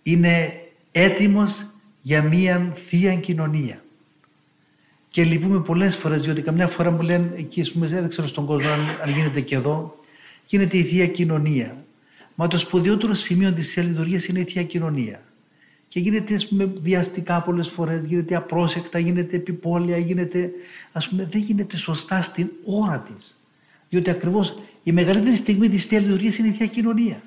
είναι 0.03 0.53
έτοιμος 0.91 1.65
για 2.01 2.21
μία 2.21 2.77
θεία 2.87 3.15
κοινωνία. 3.15 3.83
Και 5.09 5.23
λυπούμε 5.23 5.59
πολλές 5.59 5.95
φορές, 5.95 6.21
διότι 6.21 6.41
καμιά 6.41 6.67
φορά 6.67 6.91
μου 6.91 7.01
λένε 7.01 7.33
εκεί, 7.37 7.71
πούμε, 7.71 7.87
δεν 7.87 8.07
ξέρω 8.09 8.27
στον 8.27 8.45
κόσμο 8.45 8.69
αν, 9.01 9.09
γίνεται 9.09 9.41
και 9.41 9.55
εδώ, 9.55 9.99
γίνεται 10.45 10.77
η 10.77 10.83
θεία 10.83 11.07
κοινωνία. 11.07 11.85
Μα 12.35 12.47
το 12.47 12.57
σπουδαιότερο 12.57 13.13
σημείο 13.13 13.53
της 13.53 13.71
θεία 13.71 13.83
λειτουργίας 13.83 14.25
είναι 14.25 14.39
η 14.39 14.43
θεία 14.43 14.63
κοινωνία. 14.63 15.21
Και 15.87 15.99
γίνεται 15.99 16.35
ας 16.35 16.47
πούμε, 16.47 16.65
βιαστικά 16.81 17.41
πολλές 17.41 17.69
φορές, 17.69 18.05
γίνεται 18.05 18.35
απρόσεκτα, 18.35 18.99
γίνεται 18.99 19.35
επιπόλαια, 19.35 19.97
γίνεται, 19.97 20.51
ας 20.91 21.09
πούμε, 21.09 21.27
δεν 21.31 21.41
γίνεται 21.41 21.77
σωστά 21.77 22.21
στην 22.21 22.49
ώρα 22.65 23.05
της. 23.07 23.37
Διότι 23.89 24.09
ακριβώς 24.09 24.55
η 24.83 24.91
μεγαλύτερη 24.91 25.35
στιγμή 25.35 25.69
της 25.69 25.85
Θείας 25.85 26.03
Λειτουργίας 26.03 26.37
είναι 26.37 26.47
η 26.47 26.51
Θεία 26.51 26.67
Κοινωνία. 26.67 27.21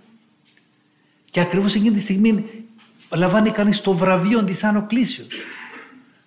Και 1.31 1.40
ακριβώς 1.40 1.75
εκείνη 1.75 1.95
τη 1.95 2.01
στιγμή 2.01 2.45
λαμβάνει 3.14 3.51
κανείς 3.51 3.81
το 3.81 3.92
βραβείο 3.92 4.45
της 4.45 4.64
Άνω 4.64 4.87
Κλήσεως. 4.87 5.29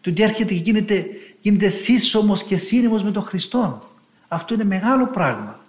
Του 0.01 0.09
ότι 0.11 0.23
έρχεται 0.23 0.53
και 0.53 0.59
γίνεται, 0.59 1.05
γίνεται 1.41 1.69
σύσσωμος 1.69 2.43
και 2.43 2.57
σύνημος 2.57 3.03
με 3.03 3.11
τον 3.11 3.23
Χριστό. 3.23 3.89
Αυτό 4.27 4.53
είναι 4.53 4.63
μεγάλο 4.63 5.07
πράγμα. 5.07 5.59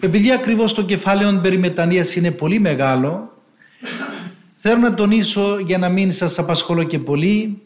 Επειδή 0.00 0.32
ακριβώς 0.32 0.74
το 0.74 0.84
κεφάλαιο 0.84 1.40
περί 1.42 1.58
μετανοίας 1.58 2.16
είναι 2.16 2.30
πολύ 2.30 2.58
μεγάλο, 2.58 3.42
θέλω 4.60 4.76
να 4.76 4.94
τονίσω 4.94 5.58
για 5.58 5.78
να 5.78 5.88
μην 5.88 6.12
σας 6.12 6.38
απασχολώ 6.38 6.82
και 6.82 6.98
πολύ 6.98 7.62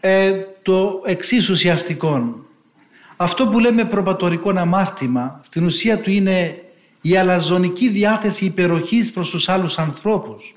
ε, 0.00 0.32
το 0.62 1.02
εξής 1.04 1.48
ουσιαστικό. 1.48 2.44
Αυτό 3.22 3.46
που 3.46 3.58
λέμε 3.58 3.84
προπατορικό 3.84 4.52
αμάρτημα 4.56 5.40
στην 5.44 5.64
ουσία 5.64 6.00
του 6.00 6.10
είναι 6.10 6.62
η 7.00 7.16
αλαζονική 7.16 7.88
διάθεση 7.88 8.44
υπεροχής 8.44 9.10
προς 9.10 9.30
τους 9.30 9.48
άλλους 9.48 9.78
ανθρώπους. 9.78 10.54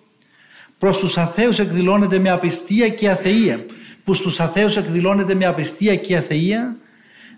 Προς 0.78 0.97
τους 0.97 1.17
αθέους 1.17 1.60
εκδηλώνεται 1.60 2.19
με 2.19 2.30
απιστία 2.30 2.89
και 2.89 3.10
αθεία. 3.10 3.65
Που 4.04 4.13
στους 4.13 4.39
αθέους 4.39 4.78
εκδηλώνεται 4.78 5.34
με 5.36 5.45
απιστία 5.45 5.95
και 5.95 6.17
αθεία. 6.17 6.76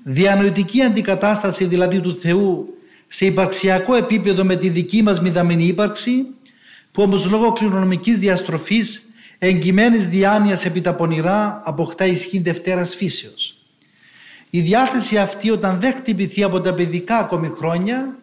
Διανοητική 0.04 0.82
αντικατάσταση 0.82 1.66
δηλαδή 1.66 2.00
του 2.00 2.16
Θεού 2.16 2.78
σε 3.08 3.26
υπαρξιακό 3.26 3.96
επίπεδο 3.96 4.44
με 4.44 4.56
τη 4.56 4.70
δική 4.70 5.04
μας 5.04 5.22
μηδαμινή 5.22 5.66
ύπαρξη 5.66 6.26
που 6.92 7.04
όμως 7.04 7.26
λόγω 7.26 7.52
κληρονομικής 7.52 8.18
διαστροφής 8.18 9.10
εγκυμένης 9.40 10.08
διάνοιας 10.08 10.66
επί 10.66 10.82
τα 10.82 10.94
πονηρά 10.94 11.62
αποκτά 11.66 12.06
ισχύ 12.06 12.40
δευτέρας 12.40 12.96
φύσεως. 12.96 13.55
Η 14.56 14.62
διάθεση 14.62 15.18
αυτή 15.18 15.52
όταν 15.52 15.80
δεν 15.80 15.94
χτυπηθεί 15.94 16.44
από 16.44 16.62
τα 16.62 16.74
παιδικά 16.74 17.18
ακόμη 17.18 17.52
χρόνια, 17.58 18.18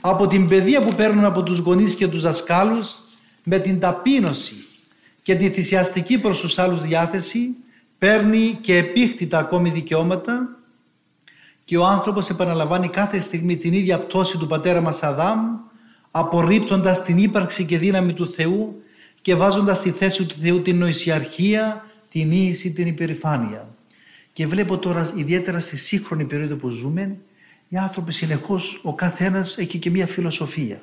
από 0.00 0.26
την 0.26 0.48
παιδεία 0.48 0.82
που 0.82 0.94
παίρνουν 0.94 1.24
από 1.24 1.42
τους 1.42 1.58
γονείς 1.58 1.94
και 1.94 2.08
τους 2.08 2.22
δασκάλους, 2.22 2.94
με 3.44 3.58
την 3.58 3.80
ταπείνωση 3.80 4.54
και 5.22 5.34
τη 5.34 5.50
θυσιαστική 5.50 6.18
προς 6.18 6.40
τους 6.40 6.58
άλλους 6.58 6.82
διάθεση, 6.82 7.56
παίρνει 7.98 8.58
και 8.60 8.76
επίχτητα 8.76 9.38
ακόμη 9.38 9.70
δικαιώματα 9.70 10.48
και 11.64 11.78
ο 11.78 11.86
άνθρωπος 11.86 12.30
επαναλαμβάνει 12.30 12.88
κάθε 12.88 13.20
στιγμή 13.20 13.56
την 13.56 13.72
ίδια 13.72 13.98
πτώση 13.98 14.38
του 14.38 14.46
πατέρα 14.46 14.80
μας 14.80 15.02
Αδάμ 15.02 15.40
απορρίπτοντας 16.10 17.02
την 17.02 17.18
ύπαρξη 17.18 17.64
και 17.64 17.78
δύναμη 17.78 18.12
του 18.12 18.28
Θεού 18.28 18.82
και 19.22 19.34
βάζοντας 19.34 19.78
στη 19.78 19.90
θέση 19.90 20.24
του 20.24 20.34
Θεού 20.42 20.62
την 20.62 20.78
νοησιαρχία, 20.78 21.84
την 22.10 22.30
ίηση, 22.30 22.70
την 22.70 22.86
υπερηφάνεια. 22.86 23.66
Και 24.32 24.46
βλέπω 24.46 24.78
τώρα 24.78 25.12
ιδιαίτερα 25.16 25.60
στη 25.60 25.76
σύγχρονη 25.76 26.24
περίοδο 26.24 26.56
που 26.56 26.68
ζούμε 26.68 27.16
οι 27.68 27.76
άνθρωποι 27.76 28.12
συνεχώς 28.12 28.80
ο 28.82 28.94
καθένας 28.94 29.58
έχει 29.58 29.78
και 29.78 29.90
μία 29.90 30.06
φιλοσοφία. 30.06 30.80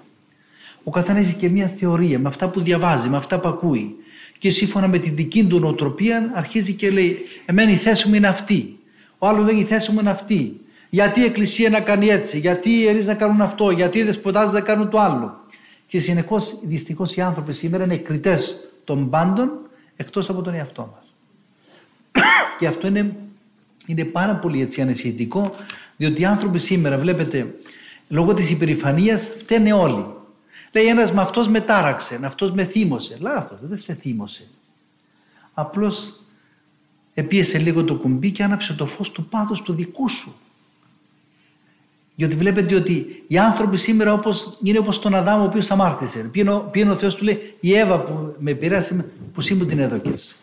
Ο 0.83 0.91
καθένας 0.91 1.25
έχει 1.25 1.35
και 1.35 1.49
μία 1.49 1.73
θεωρία 1.79 2.19
με 2.19 2.27
αυτά 2.27 2.49
που 2.49 2.62
διαβάζει, 2.62 3.09
με 3.09 3.17
αυτά 3.17 3.39
που 3.39 3.47
ακούει. 3.47 3.95
Και 4.38 4.49
σύμφωνα 4.49 4.88
με 4.88 4.99
την 4.99 5.15
δική 5.15 5.45
του 5.45 5.59
νοοτροπία 5.59 6.31
αρχίζει 6.35 6.73
και 6.73 6.89
λέει 6.89 7.17
«Εμένα 7.45 7.71
η 7.71 7.75
θέση 7.75 8.07
μου 8.07 8.15
είναι 8.15 8.27
αυτή». 8.27 8.79
Ο 9.17 9.27
άλλος 9.27 9.45
λέει 9.45 9.59
«Η 9.59 9.63
θέση 9.63 9.91
μου 9.91 9.99
είναι 9.99 10.09
αυτή». 10.09 10.59
Γιατί 10.89 11.19
η 11.19 11.23
Εκκλησία 11.23 11.69
να 11.69 11.81
κάνει 11.81 12.07
έτσι, 12.07 12.39
γιατί 12.39 12.69
οι 12.69 12.79
ιερείς 12.79 13.05
να 13.05 13.13
κάνουν 13.13 13.41
αυτό, 13.41 13.69
γιατί 13.69 13.99
οι 13.99 14.03
δεσποτάδες 14.03 14.53
να 14.53 14.62
κάνουν 14.62 14.89
το 14.89 14.99
άλλο; 14.99 15.39
Και 15.88 15.99
συνεχώς 15.99 16.59
δυστυχώς 16.63 17.15
οι 17.15 17.21
άνθρωποι 17.21 17.53
σήμερα 17.53 17.83
είναι 17.83 17.97
κριτές 17.97 18.55
των 18.83 19.09
πάντων 19.09 19.49
εκτός 19.95 20.29
από 20.29 20.41
τον 20.41 20.53
εαυτό 20.53 20.93
μας. 20.95 21.13
και 22.59 22.67
αυτό 22.67 22.88
είναι, 22.88 23.15
είναι 23.89 24.04
πάρα 24.04 24.36
πολύ 24.36 24.62
έτσι 24.62 24.82
ανεσχετικό 24.82 25.56
διότι 25.97 26.21
οι 26.21 26.25
άνθρωποι 26.25 26.60
σήμερα 26.60 26.97
βλέπετε 26.97 27.56
λόγω 28.08 28.34
της 28.34 28.49
υπερηφανίας 28.49 29.32
φταίνε 29.38 29.73
όλοι. 29.73 30.06
Λέει 30.71 30.86
ένας 30.86 31.12
με 31.12 31.21
αυτός 31.21 31.47
με 31.47 31.62
τάραξε, 31.62 32.19
αυτός 32.23 32.52
με 32.52 32.65
θύμωσε. 32.65 33.17
Λάθος, 33.19 33.58
δεν 33.62 33.78
σε 33.78 33.93
θύμωσε. 33.93 34.47
Απλώς 35.54 36.13
επίεσε 37.13 37.58
λίγο 37.58 37.84
το 37.84 37.95
κουμπί 37.95 38.32
και 38.32 38.43
άναψε 38.43 38.73
το 38.73 38.86
φως 38.86 39.12
του 39.12 39.25
πάθους 39.25 39.62
του 39.62 39.73
δικού 39.73 40.10
σου. 40.10 40.36
Γιατί 42.15 42.36
βλέπετε 42.36 42.75
ότι 42.75 43.23
οι 43.28 43.38
άνθρωποι 43.38 43.78
σήμερα 43.78 44.13
όπως, 44.13 44.58
είναι 44.63 44.78
όπως 44.78 44.99
τον 44.99 45.15
Αδάμ 45.15 45.41
ο 45.41 45.43
οποίος 45.43 45.71
αμάρτησε. 45.71 46.30
Πήγαινε 46.71 46.91
ο 46.91 46.95
Θεός 46.95 47.15
του 47.15 47.23
λέει 47.23 47.56
η 47.60 47.75
Εύα 47.75 47.99
που 47.99 48.36
με 48.39 48.54
πειράσει 48.54 48.95
που 49.34 49.39
εσύ 49.39 49.54
μου 49.54 49.65
την 49.65 49.80
έδωκες. 49.80 50.36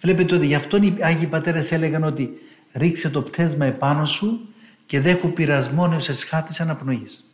Βλέπετε 0.00 0.34
ότι 0.34 0.46
γι' 0.46 0.54
αυτόν 0.54 0.82
οι 0.82 0.96
Άγιοι 1.00 1.26
Πατέρες 1.26 1.72
έλεγαν 1.72 2.04
ότι 2.04 2.38
ρίξε 2.74 3.08
το 3.08 3.22
πτέσμα 3.22 3.64
επάνω 3.64 4.06
σου 4.06 4.48
και 4.86 5.00
δέχου 5.00 5.32
πειρασμόν 5.32 5.92
έως 5.92 6.08
εσχάτης 6.08 6.60
αναπνοής. 6.60 7.24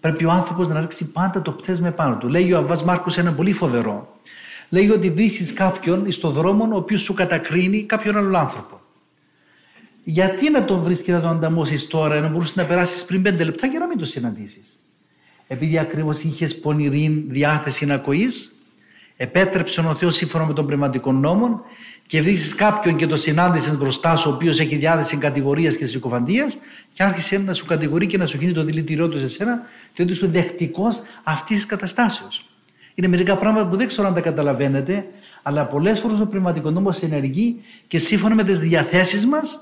Πρέπει 0.00 0.24
ο 0.24 0.30
άνθρωπος 0.30 0.68
να 0.68 0.80
ρίξει 0.80 1.10
πάντα 1.10 1.42
το 1.42 1.50
πτέσμα 1.52 1.88
επάνω 1.88 2.16
του. 2.16 2.28
Λέει 2.28 2.52
ο 2.52 2.58
Αβάς 2.58 2.84
Μάρκος 2.84 3.18
ένα 3.18 3.32
πολύ 3.32 3.52
φοβερό. 3.52 4.18
Λέει 4.68 4.90
ότι 4.90 5.10
βρίσκεις 5.10 5.52
κάποιον 5.52 6.12
στον 6.12 6.32
δρόμο 6.32 6.68
ο 6.72 6.76
οποίος 6.76 7.02
σου 7.02 7.14
κατακρίνει 7.14 7.82
κάποιον 7.82 8.16
άλλον 8.16 8.36
άνθρωπο. 8.36 8.80
Γιατί 10.04 10.50
να 10.50 10.64
τον 10.64 10.82
βρεις 10.82 11.02
και 11.02 11.12
να 11.12 11.20
τον 11.20 11.30
ανταμώσεις 11.30 11.86
τώρα, 11.86 12.14
ενώ 12.14 12.28
μπορούσες 12.28 12.54
να 12.54 12.64
περάσεις 12.64 13.04
πριν 13.04 13.22
πέντε 13.22 13.44
λεπτά 13.44 13.68
και 13.68 13.78
να 13.78 13.86
μην 13.86 13.98
το 13.98 14.04
συναντήσεις. 14.04 14.80
Επειδή 15.46 15.78
ακριβώς 15.78 16.22
είχες 16.22 16.58
πονηρή 16.58 17.24
διάθεση 17.28 17.86
να 17.86 17.94
ακοεί, 17.94 18.28
επέτρεψε 19.16 19.80
ο 19.80 19.94
Θεός 19.94 20.14
σύμφωνα 20.14 20.46
με 20.46 20.52
τον 20.52 20.66
πνευματικό 20.66 21.12
νόμο 21.12 21.60
και 22.06 22.22
βρίσκει 22.22 22.54
κάποιον 22.54 22.96
και 22.96 23.06
το 23.06 23.16
συνάντησες 23.16 23.76
μπροστά 23.76 24.16
σου, 24.16 24.30
ο 24.30 24.34
οποίος 24.34 24.60
έχει 24.60 24.76
διάθεση 24.76 25.16
κατηγορίας 25.16 25.76
και 25.76 25.86
συκοφαντία, 25.86 26.52
και 26.92 27.02
άρχισε 27.02 27.38
να 27.38 27.52
σου 27.52 27.64
κατηγορεί 27.64 28.06
και 28.06 28.18
να 28.18 28.26
σου 28.26 28.36
γίνει 28.36 28.52
το 28.52 28.64
δηλητηριό 28.64 29.08
του 29.08 29.18
σε 29.18 29.28
σένα, 29.28 29.62
και 29.92 30.02
ότι 30.02 30.12
είσαι 30.12 30.26
δεχτικός 30.26 31.02
αυτής 31.22 31.56
της 31.56 31.66
καταστάσεως. 31.66 32.44
Είναι 32.94 33.08
μερικά 33.08 33.36
πράγματα 33.36 33.68
που 33.68 33.76
δεν 33.76 33.86
ξέρω 33.86 34.08
αν 34.08 34.14
τα 34.14 34.20
καταλαβαίνετε, 34.20 35.06
αλλά 35.42 35.66
πολλές 35.66 36.00
φορές 36.00 36.20
ο 36.20 36.26
πνευματικό 36.26 36.70
νόμο 36.70 36.94
ενεργεί 37.00 37.62
και 37.88 37.98
σύμφωνα 37.98 38.34
με 38.34 38.44
τις 38.44 38.58
διαθέσεις 38.58 39.26
μας 39.26 39.60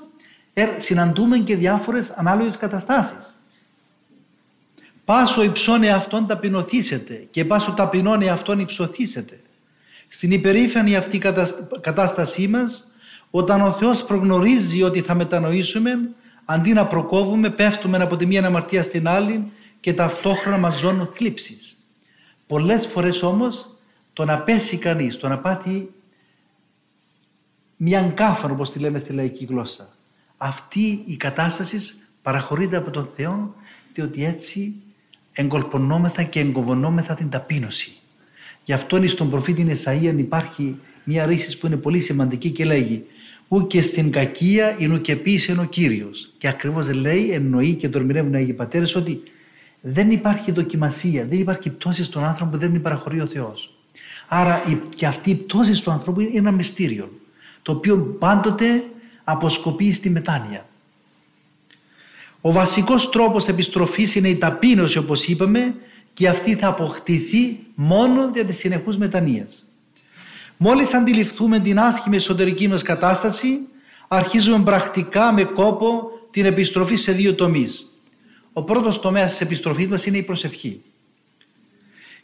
συναντούμε 0.77 1.37
και 1.37 1.55
διάφορες 1.55 2.09
ανάλογες 2.15 2.57
καταστάσεις. 2.57 3.37
Πάσο 5.05 5.43
υψών 5.43 5.83
εαυτόν 5.83 6.27
ταπεινωθήσετε 6.27 7.27
και 7.31 7.45
πάσο 7.45 7.71
ταπεινών 7.71 8.21
εαυτόν 8.21 8.59
υψωθήσετε. 8.59 9.39
Στην 10.15 10.31
υπερήφανη 10.31 10.95
αυτή 10.95 11.21
κατάστασή 11.81 12.47
μας, 12.47 12.87
όταν 13.31 13.61
ο 13.61 13.73
Θεός 13.73 14.03
προγνωρίζει 14.03 14.83
ότι 14.83 15.01
θα 15.01 15.13
μετανοήσουμε, 15.13 15.91
αντί 16.45 16.73
να 16.73 16.87
προκόβουμε, 16.87 17.49
πέφτουμε 17.49 17.97
από 17.97 18.15
τη 18.15 18.25
μία 18.25 18.45
αμαρτία 18.45 18.83
στην 18.83 19.07
άλλη 19.07 19.51
και 19.79 19.93
ταυτόχρονα 19.93 20.57
μας 20.57 20.77
ζώνουν 20.77 21.09
θλίψεις. 21.15 21.77
Πολλές 22.47 22.87
φορές 22.87 23.23
όμως 23.23 23.69
το 24.13 24.25
να 24.25 24.37
πέσει 24.39 24.77
κανείς, 24.77 25.17
το 25.17 25.27
να 25.27 25.37
πάθει 25.37 25.89
μια 27.77 28.01
κάφανο 28.01 28.53
όπως 28.53 28.71
τη 28.71 28.79
λέμε 28.79 28.99
στη 28.99 29.13
λαϊκή 29.13 29.45
γλώσσα, 29.45 29.87
αυτή 30.37 31.03
η 31.05 31.15
κατάσταση 31.15 31.79
παραχωρείται 32.21 32.77
από 32.77 32.91
τον 32.91 33.09
Θεό 33.15 33.55
διότι 33.93 34.25
έτσι 34.25 34.73
εγκολπωνόμεθα 35.33 36.23
και 36.23 36.39
εγκοβωνόμεθα 36.39 37.13
την 37.13 37.29
ταπείνωση. 37.29 37.99
Γι' 38.65 38.73
αυτό 38.73 39.07
στον 39.07 39.29
προφήτη 39.29 39.79
Εσαΐαν 39.83 40.15
υπάρχει 40.17 40.75
μια 41.03 41.25
ρίση 41.25 41.57
που 41.57 41.65
είναι 41.67 41.75
πολύ 41.75 42.01
σημαντική 42.01 42.49
και 42.49 42.65
λέγει 42.65 43.03
«Ού 43.47 43.67
και 43.67 43.81
στην 43.81 44.11
κακία 44.11 44.75
είναι 44.79 44.97
και 44.97 45.15
πίσω 45.15 45.55
ο 45.59 45.63
Κύριος». 45.63 46.29
Και 46.37 46.47
ακριβώς 46.47 46.93
λέει, 46.93 47.29
εννοεί 47.31 47.73
και 47.73 47.89
το 47.89 47.97
ερμηνεύουν 47.97 48.33
οι 48.33 48.37
Άγιοι 48.37 48.53
Πατέρες 48.53 48.95
ότι 48.95 49.23
δεν 49.81 50.11
υπάρχει 50.11 50.51
δοκιμασία, 50.51 51.25
δεν 51.25 51.39
υπάρχει 51.39 51.69
πτώση 51.69 52.03
στον 52.03 52.23
άνθρωπο 52.23 52.51
που 52.51 52.57
δεν 52.57 52.71
την 52.71 52.81
παραχωρεί 52.81 53.21
ο 53.21 53.25
Θεός. 53.25 53.69
Άρα 54.27 54.63
και 54.95 55.05
αυτή 55.05 55.29
η 55.29 55.35
πτώση 55.35 55.83
του 55.83 55.91
ανθρώπου 55.91 56.19
είναι 56.19 56.31
ένα 56.33 56.51
μυστήριο 56.51 57.09
το 57.61 57.71
οποίο 57.71 58.15
πάντοτε 58.19 58.83
αποσκοπεί 59.23 59.91
στη 59.91 60.09
μετάνοια. 60.09 60.65
Ο 62.41 62.51
βασικός 62.51 63.09
τρόπος 63.09 63.47
επιστροφής 63.47 64.15
είναι 64.15 64.29
η 64.29 64.35
ταπείνωση 64.35 64.97
όπως 64.97 65.27
είπαμε 65.27 65.75
και 66.13 66.27
αυτή 66.27 66.55
θα 66.55 66.67
αποκτηθεί 66.67 67.64
μόνο 67.75 68.31
δια 68.31 68.45
της 68.45 68.57
συνεχούς 68.57 68.97
μετανοίας. 68.97 69.65
Μόλις 70.57 70.93
αντιληφθούμε 70.93 71.59
την 71.59 71.79
άσχημη 71.79 72.15
εσωτερική 72.15 72.67
μας 72.67 72.81
κατάσταση 72.81 73.59
αρχίζουμε 74.07 74.63
πρακτικά 74.63 75.33
με 75.33 75.43
κόπο 75.43 76.09
την 76.31 76.45
επιστροφή 76.45 76.95
σε 76.95 77.11
δύο 77.11 77.35
τομείς. 77.35 77.89
Ο 78.53 78.63
πρώτος 78.63 78.99
τομέας 78.99 79.29
της 79.29 79.41
επιστροφής 79.41 79.87
μας 79.87 80.05
είναι 80.05 80.17
η 80.17 80.23
προσευχή. 80.23 80.81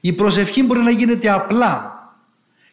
Η 0.02 0.14
προσευχή 0.14 0.64
μπορεί 0.64 0.80
να 0.80 0.92
γίνεται 0.92 1.30
απλά. 1.30 2.00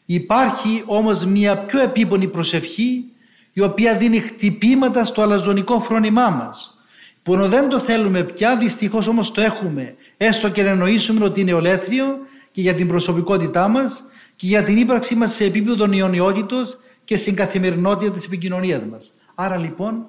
Υπάρχει 0.04 0.82
όμως 0.86 1.24
μια 1.24 1.58
πιο 1.58 1.80
επίπονη 1.80 2.28
προσευχή 2.28 3.04
η 3.52 3.60
οποία 3.60 3.96
δίνει 3.96 4.20
χτυπήματα 4.20 5.04
στο 5.04 5.22
αλαζονικό 5.22 5.80
φρόνημά 5.80 6.30
μας 6.30 6.78
που 7.22 7.34
ενώ 7.34 7.48
δεν 7.48 7.68
το 7.68 7.78
θέλουμε 7.78 8.22
πια 8.22 8.56
δυστυχώς 8.56 9.06
όμως 9.06 9.30
το 9.30 9.40
έχουμε 9.40 9.94
έστω 10.16 10.48
και 10.48 10.62
να 10.62 10.68
εννοήσουμε 10.68 11.24
ότι 11.24 11.40
είναι 11.40 11.52
ολέθριο 11.52 12.18
και 12.52 12.60
για 12.60 12.74
την 12.74 12.88
προσωπικότητά 12.88 13.68
μας 13.68 14.04
και 14.36 14.46
για 14.46 14.64
την 14.64 14.76
ύπαρξή 14.76 15.14
μας 15.14 15.34
σε 15.34 15.44
επίπεδο 15.44 15.92
ιονιότητος 15.92 16.78
και 17.04 17.16
στην 17.16 17.34
καθημερινότητα 17.34 18.12
της 18.12 18.24
επικοινωνίας 18.24 18.84
μας. 18.84 19.12
Άρα 19.34 19.56
λοιπόν 19.56 20.06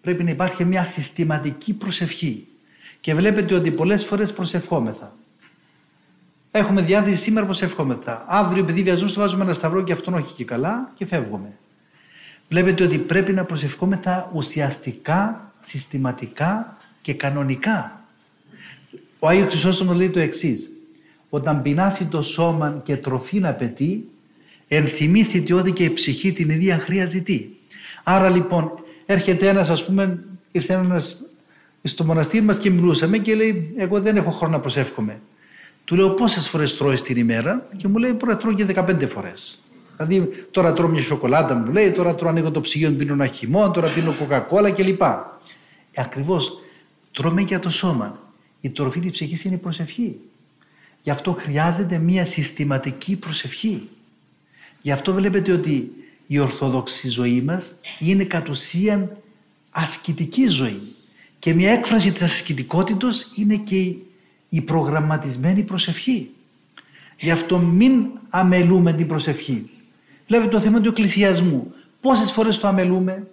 πρέπει 0.00 0.24
να 0.24 0.30
υπάρχει 0.30 0.64
μια 0.64 0.86
συστηματική 0.86 1.72
προσευχή 1.72 2.46
και 3.00 3.14
βλέπετε 3.14 3.54
ότι 3.54 3.70
πολλές 3.70 4.04
φορές 4.04 4.32
προσευχόμεθα. 4.32 5.12
Έχουμε 6.50 6.82
διάθεση 6.82 7.22
σήμερα 7.22 7.46
προσευχόμεθα. 7.46 8.24
Αύριο 8.28 8.62
επειδή 8.62 8.82
βιαζόμαστε 8.82 9.20
βάζουμε 9.20 9.44
ένα 9.44 9.52
σταυρό 9.52 9.82
και 9.82 9.92
αυτόν 9.92 10.14
όχι 10.14 10.34
και 10.34 10.44
καλά 10.44 10.92
και 10.94 11.06
φεύγουμε. 11.06 11.52
Βλέπετε 12.48 12.84
ότι 12.84 12.98
πρέπει 12.98 13.32
να 13.32 13.44
προσευχόμεθα 13.44 14.30
ουσιαστικά, 14.34 15.52
συστηματικά 15.66 16.76
και 17.02 17.14
κανονικά. 17.14 18.04
Ο 19.18 19.28
Άγιος 19.28 19.48
Χρυσόστομος 19.48 19.96
λέει 19.96 20.10
το 20.10 20.20
εξής. 20.20 20.70
Όταν 21.30 21.62
πεινάσει 21.62 22.04
το 22.04 22.22
σώμα 22.22 22.80
και 22.84 22.96
τροφή 22.96 23.38
να 23.38 23.48
απαιτεί, 23.48 24.08
ενθυμήθητε 24.68 25.54
ότι 25.54 25.72
και 25.72 25.84
η 25.84 25.90
ψυχή 25.92 26.32
την 26.32 26.50
ίδια 26.50 26.78
χρειάζεται. 26.78 27.44
Άρα 28.04 28.28
λοιπόν 28.28 28.70
έρχεται 29.06 29.48
ένας 29.48 29.68
ας 29.68 29.84
πούμε, 29.84 30.24
ήρθε 30.52 30.72
ένας 30.72 31.16
στο 31.82 32.04
μοναστήρι 32.04 32.44
μας 32.44 32.58
και 32.58 32.70
μιλούσαμε 32.70 33.18
και 33.18 33.34
λέει 33.34 33.74
εγώ 33.76 34.00
δεν 34.00 34.16
έχω 34.16 34.30
χρόνο 34.30 34.52
να 34.52 34.60
προσεύχομαι. 34.60 35.20
Του 35.84 35.94
λέω 35.96 36.08
πόσες 36.10 36.48
φορές 36.48 36.76
τρώεις 36.76 37.02
την 37.02 37.16
ημέρα; 37.16 37.68
Και 37.76 37.88
μου 37.88 37.98
λέει 37.98 38.10
μπορεί 38.10 38.32
να 38.32 38.36
τρώω 38.36 38.52
και 38.52 38.64
15 38.64 39.06
φορές. 39.06 39.58
Δηλαδή 39.96 40.46
τώρα 40.50 40.72
τρώω 40.72 40.88
μια 40.88 41.02
σοκολάτα 41.02 41.54
μου 41.54 41.72
λέει, 41.72 41.90
τώρα 41.90 42.14
τρώω 42.14 42.30
ανοίγω 42.30 42.50
το 42.50 42.60
ψυγείο, 42.60 42.90
πίνω 42.92 43.12
ένα 43.12 43.26
χυμό, 43.26 43.70
τώρα 43.70 43.92
πίνω 43.92 44.14
κοκακόλα 44.18 44.70
κλπ. 44.70 45.02
Ε, 45.02 45.06
Ακριβώς 45.96 46.52
τρώμε 47.12 47.40
για 47.40 47.58
το 47.60 47.70
σώμα. 47.70 48.18
Η 48.60 48.70
τροφή 48.70 49.00
της 49.00 49.10
ψυχής 49.10 49.44
είναι 49.44 49.54
η 49.54 49.58
προσευχή. 49.58 50.16
Γι' 51.02 51.10
αυτό 51.10 51.32
χρειάζεται 51.32 51.98
μια 51.98 52.24
συστηματική 52.24 53.16
προσευχή. 53.16 53.88
Γι' 54.82 54.92
αυτό 54.92 55.12
βλέπετε 55.12 55.52
ότι 55.52 55.92
η 56.26 56.38
ορθόδοξη 56.38 57.08
ζωή 57.08 57.40
μας 57.40 57.74
είναι 57.98 58.24
κατ' 58.24 58.48
ουσίαν 58.48 59.16
ασκητική 59.70 60.46
ζωή. 60.46 60.80
Και 61.38 61.54
μια 61.54 61.70
έκφραση 61.72 62.12
της 62.12 62.22
ασκητικότητος 62.22 63.32
είναι 63.36 63.56
και 63.56 63.94
η 64.48 64.60
προγραμματισμένη 64.60 65.62
προσευχή. 65.62 66.30
Γι' 67.18 67.30
αυτό 67.30 67.58
μην 67.58 68.06
αμελούμε 68.30 68.92
την 68.92 69.06
προσευχή. 69.06 69.70
Βλέπετε 70.26 70.50
το 70.50 70.60
θέμα 70.60 70.80
του 70.80 70.88
εκκλησιασμού. 70.88 71.74
Πόσες 72.00 72.32
φορές 72.32 72.58
το 72.58 72.68
αμελούμε; 72.68 73.26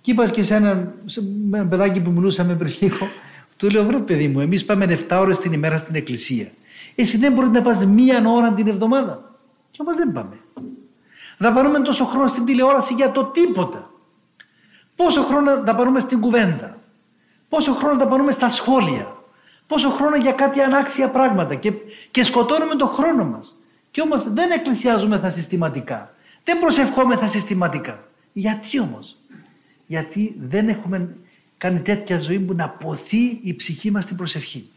Και 0.00 0.10
είπα 0.10 0.28
και 0.28 0.42
σε 0.42 0.54
ένα, 0.54 0.94
σε 1.06 1.22
ένα 1.52 1.66
παιδάκι 1.66 2.00
που 2.00 2.10
μιλούσαμε 2.10 2.54
πριν 2.54 2.74
λίγο, 2.80 3.08
του 3.56 3.70
λέω: 3.70 3.84
Βρε, 3.84 3.98
παιδί 3.98 4.28
μου, 4.28 4.40
εμείς 4.40 4.64
πάμε 4.64 4.84
7 5.08 5.18
ώρες 5.20 5.38
την 5.38 5.52
ημέρα 5.52 5.76
στην 5.76 5.94
εκκλησία. 5.94 6.50
Εσύ 6.94 7.16
δεν 7.16 7.32
μπορείς 7.32 7.50
να 7.50 7.62
πας 7.62 7.84
μία 7.84 8.22
ώρα 8.26 8.52
την 8.52 8.68
εβδομάδα. 8.68 9.34
Και 9.70 9.78
όμως 9.80 9.96
δεν 9.96 10.12
πάμε. 10.12 10.38
Δαπανούμε 11.38 11.80
τόσο 11.80 12.04
χρόνο 12.04 12.26
στην 12.26 12.44
τηλεόραση 12.44 12.94
για 12.94 13.12
το 13.12 13.24
τίποτα. 13.24 13.90
Πόσο 14.96 15.22
χρόνο 15.22 15.62
δαπανούμε 15.62 16.00
στην 16.00 16.20
κουβέντα. 16.20 16.78
Πόσο 17.48 17.72
χρόνο 17.72 17.98
δαπανούμε 17.98 18.32
στα 18.32 18.48
σχόλια. 18.48 19.16
Πόσο 19.66 19.90
χρόνο 19.90 20.16
για 20.16 20.32
κάτι 20.32 20.60
ανάξια 20.60 21.08
πράγματα. 21.08 21.54
Και, 21.54 21.72
και 22.10 22.22
σκοτώνουμε 22.22 22.74
τον 22.74 22.88
χρόνο 22.88 23.24
μας. 23.24 23.56
Και 23.90 24.00
όμως 24.00 24.32
δεν 24.32 24.50
εκκλησιάζουμε 24.50 25.30
συστηματικά. 25.30 26.14
Δεν 26.44 26.58
προσευχόμεθα 26.58 27.28
συστηματικά. 27.28 28.04
Γιατί 28.32 28.80
όμως, 28.80 29.16
Γιατί 29.86 30.34
δεν 30.40 30.68
έχουμε 30.68 31.16
κάνει 31.58 31.80
τέτοια 31.80 32.18
ζωή 32.20 32.38
που 32.38 32.54
να 32.54 32.68
ποθεί 32.68 33.38
η 33.42 33.54
ψυχή 33.54 33.90
μας 33.90 34.04
στην 34.04 34.16
προσευχή. 34.16 34.70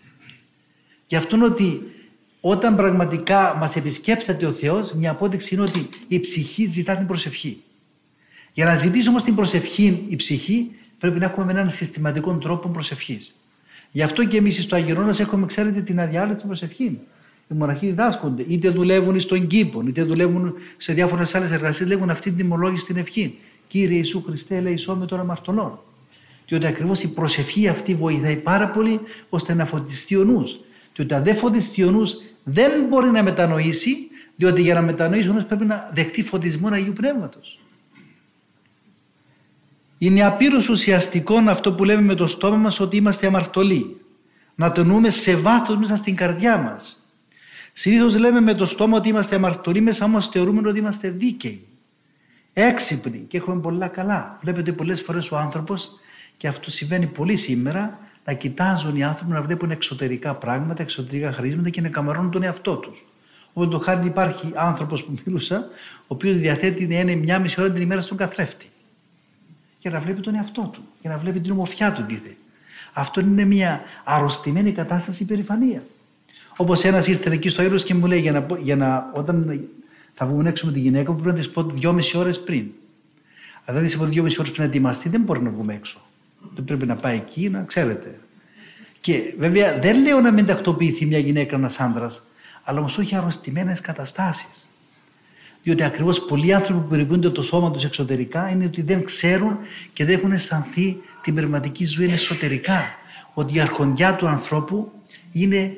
Γι' 1.13 1.19
αυτό 1.19 1.37
ότι 1.43 1.81
όταν 2.41 2.75
πραγματικά 2.75 3.55
μας 3.59 3.75
επισκέψατε 3.75 4.45
ο 4.45 4.51
Θεός, 4.51 4.93
μια 4.93 5.11
απόδειξη 5.11 5.55
είναι 5.55 5.63
ότι 5.63 5.89
η 6.07 6.19
ψυχή 6.19 6.69
ζητά 6.73 6.95
την 6.95 7.07
προσευχή. 7.07 7.63
Για 8.53 8.65
να 8.65 8.77
ζητήσει 8.77 9.09
όμως 9.09 9.23
την 9.23 9.35
προσευχή 9.35 10.05
η 10.09 10.15
ψυχή, 10.15 10.75
πρέπει 10.99 11.19
να 11.19 11.25
έχουμε 11.25 11.51
έναν 11.51 11.69
συστηματικό 11.69 12.33
τρόπο 12.33 12.69
προσευχής. 12.69 13.35
Γι' 13.91 14.01
αυτό 14.01 14.25
και 14.25 14.37
εμείς 14.37 14.63
στο 14.63 14.75
Αγιορώνας 14.75 15.19
έχουμε, 15.19 15.45
ξέρετε, 15.45 15.81
την 15.81 15.99
αδιάλειπτη 15.99 16.47
προσευχή. 16.47 16.99
Οι 17.49 17.53
μοναχοί 17.53 17.85
διδάσκονται, 17.85 18.45
είτε 18.47 18.69
δουλεύουν 18.69 19.19
στον 19.19 19.47
κήπο, 19.47 19.83
είτε 19.87 20.03
δουλεύουν 20.03 20.53
σε 20.77 20.93
διάφορες 20.93 21.35
άλλες 21.35 21.51
εργασίες, 21.51 21.89
λέγουν 21.89 22.09
αυτή 22.09 22.29
την 22.29 22.37
τιμολόγηση 22.37 22.83
στην 22.83 22.97
ευχή. 22.97 23.37
Κύριε 23.67 23.97
Ιησού 23.97 24.23
Χριστέ, 24.23 24.59
λέει 24.59 24.85
με 24.99 25.05
των 25.05 25.19
αμαρτωλών. 25.19 25.79
Διότι 26.47 26.65
ακριβώς 26.65 27.01
η 27.01 27.13
προσευχή 27.13 27.67
αυτή 27.67 27.95
βοηθάει 27.95 28.35
πάρα 28.35 28.69
πολύ 28.69 28.99
ώστε 29.29 29.53
να 29.53 29.65
φωτιστεί 29.65 30.15
ο 30.15 30.23
νους. 30.23 30.57
Διότι 30.95 31.13
αν 31.13 31.23
δεν 31.23 31.37
φωτιστεί 31.37 31.83
ο 31.83 31.91
νους 31.91 32.13
δεν 32.43 32.71
μπορεί 32.89 33.11
να 33.11 33.23
μετανοήσει, 33.23 33.97
διότι 34.35 34.61
για 34.61 34.73
να 34.73 34.81
μετανοήσει 34.81 35.29
ο 35.29 35.33
νους 35.33 35.43
πρέπει 35.43 35.65
να 35.65 35.89
δεχτεί 35.93 36.23
φωτισμό 36.23 36.67
Αγίου 36.67 36.93
Πνεύματος. 36.93 37.59
Είναι 39.97 40.25
απείρως 40.25 40.69
ουσιαστικό 40.69 41.37
αυτό 41.47 41.73
που 41.73 41.83
λέμε 41.83 42.01
με 42.01 42.15
το 42.15 42.27
στόμα 42.27 42.57
μας 42.57 42.79
ότι 42.79 42.97
είμαστε 42.97 43.27
αμαρτωλοί. 43.27 43.97
Να 44.55 44.71
το 44.71 44.83
νούμε 44.83 45.09
σε 45.09 45.35
βάθος 45.35 45.77
μέσα 45.77 45.95
στην 45.95 46.15
καρδιά 46.15 46.57
μας. 46.57 47.03
Συνήθως 47.73 48.17
λέμε 48.17 48.41
με 48.41 48.53
το 48.53 48.65
στόμα 48.65 48.97
ότι 48.97 49.09
είμαστε 49.09 49.35
αμαρτωλοί, 49.35 49.81
μέσα 49.81 50.05
όμως 50.05 50.27
θεωρούμε 50.27 50.69
ότι 50.69 50.79
είμαστε 50.79 51.09
δίκαιοι. 51.09 51.67
Έξυπνοι 52.53 53.25
και 53.27 53.37
έχουμε 53.37 53.61
πολλά 53.61 53.87
καλά. 53.87 54.39
Βλέπετε 54.41 54.71
πολλές 54.71 55.01
φορές 55.01 55.31
ο 55.31 55.37
άνθρωπος 55.37 55.91
και 56.37 56.47
αυτό 56.47 56.71
συμβαίνει 56.71 57.05
πολύ 57.05 57.35
σήμερα, 57.35 57.99
να 58.25 58.33
κοιτάζουν 58.33 58.95
οι 58.95 59.03
άνθρωποι 59.03 59.31
να 59.31 59.41
βλέπουν 59.41 59.71
εξωτερικά 59.71 60.33
πράγματα, 60.33 60.81
εξωτερικά 60.81 61.31
χρήσματα 61.31 61.69
και 61.69 61.81
να 61.81 61.89
καμερώνουν 61.89 62.31
τον 62.31 62.43
εαυτό 62.43 62.75
τους. 62.75 63.05
Όπω 63.53 63.67
το 63.67 63.79
χάρη 63.79 64.07
υπάρχει 64.07 64.51
άνθρωπος 64.55 65.03
που 65.03 65.19
μιλούσα, 65.25 65.57
ο 66.01 66.05
οποίος 66.07 66.37
διαθέτει 66.37 66.87
να 66.87 66.99
είναι 66.99 67.15
μια 67.15 67.39
μισή 67.39 67.61
ώρα 67.61 67.71
την 67.71 67.81
ημέρα 67.81 68.01
στον 68.01 68.17
καθρέφτη. 68.17 68.65
Για 69.79 69.91
να 69.91 69.99
βλέπει 69.99 70.21
τον 70.21 70.35
εαυτό 70.35 70.69
του, 70.73 70.81
για 71.01 71.09
να 71.09 71.17
βλέπει 71.17 71.39
την 71.39 71.51
ομορφιά 71.51 71.91
του 71.93 72.03
δίθε. 72.07 72.35
Αυτό 72.93 73.19
είναι 73.19 73.45
μια 73.45 73.81
αρρωστημένη 74.03 74.71
κατάσταση 74.71 75.23
υπερηφανία. 75.23 75.83
Όπως 76.57 76.83
ένας 76.83 77.07
ήρθε 77.07 77.29
εκεί 77.29 77.49
στο 77.49 77.61
έργο 77.61 77.75
και 77.75 77.93
μου 77.93 78.05
λέει: 78.05 78.19
για 78.19 78.31
να, 78.31 78.45
για 78.61 78.75
να, 78.75 79.11
όταν 79.13 79.67
θα 80.13 80.25
βγούμε 80.25 80.49
έξω 80.49 80.65
με 80.65 80.71
τη 80.71 80.79
γυναίκα 80.79 81.11
μου, 81.11 81.21
πρέπει 81.21 81.35
να 81.35 81.43
της 81.43 81.51
πω 81.51 81.63
δυόμιση 81.63 82.17
ώρες 82.17 82.39
πριν. 82.39 82.65
Αν 83.65 83.75
δεν 83.75 83.83
της 83.83 83.97
πω 83.97 84.05
δυόμιση 84.05 84.35
ώρες 84.39 84.51
πριν 84.51 84.63
να 84.63 84.69
ετοιμαστεί, 84.69 85.09
δεν 85.09 85.21
μπορεί 85.21 85.41
να 85.41 85.49
βγούμε 85.49 85.73
έξω. 85.73 85.99
Δεν 86.55 86.63
πρέπει 86.63 86.85
να 86.85 86.95
πάει 86.95 87.15
εκεί, 87.15 87.49
να 87.49 87.63
ξέρετε. 87.63 88.19
Και 89.01 89.33
βέβαια 89.37 89.79
δεν 89.79 90.01
λέω 90.01 90.19
να 90.19 90.31
μην 90.31 90.45
τακτοποιηθεί 90.45 91.05
μια 91.05 91.19
γυναίκα, 91.19 91.55
ένας 91.55 91.79
άντρα, 91.79 92.09
αλλά 92.63 92.79
όμως 92.79 92.97
όχι 92.97 93.15
αρρωστημένες 93.15 93.81
καταστάσεις. 93.81 94.67
Διότι 95.63 95.83
ακριβώς 95.83 96.19
πολλοί 96.19 96.53
άνθρωποι 96.53 96.81
που 96.81 96.87
περιποιούνται 96.87 97.29
το 97.29 97.43
σώμα 97.43 97.71
τους 97.71 97.83
εξωτερικά 97.83 98.49
είναι 98.49 98.65
ότι 98.65 98.81
δεν 98.81 99.03
ξέρουν 99.03 99.57
και 99.93 100.05
δεν 100.05 100.15
έχουν 100.15 100.31
αισθανθεί 100.31 100.97
την 101.21 101.33
πνευματική 101.33 101.85
ζωή 101.85 102.11
εσωτερικά. 102.11 102.83
Ότι 103.33 103.55
η 103.55 103.59
αρχοντιά 103.59 104.15
του 104.15 104.27
ανθρώπου 104.27 104.91
είναι 105.31 105.77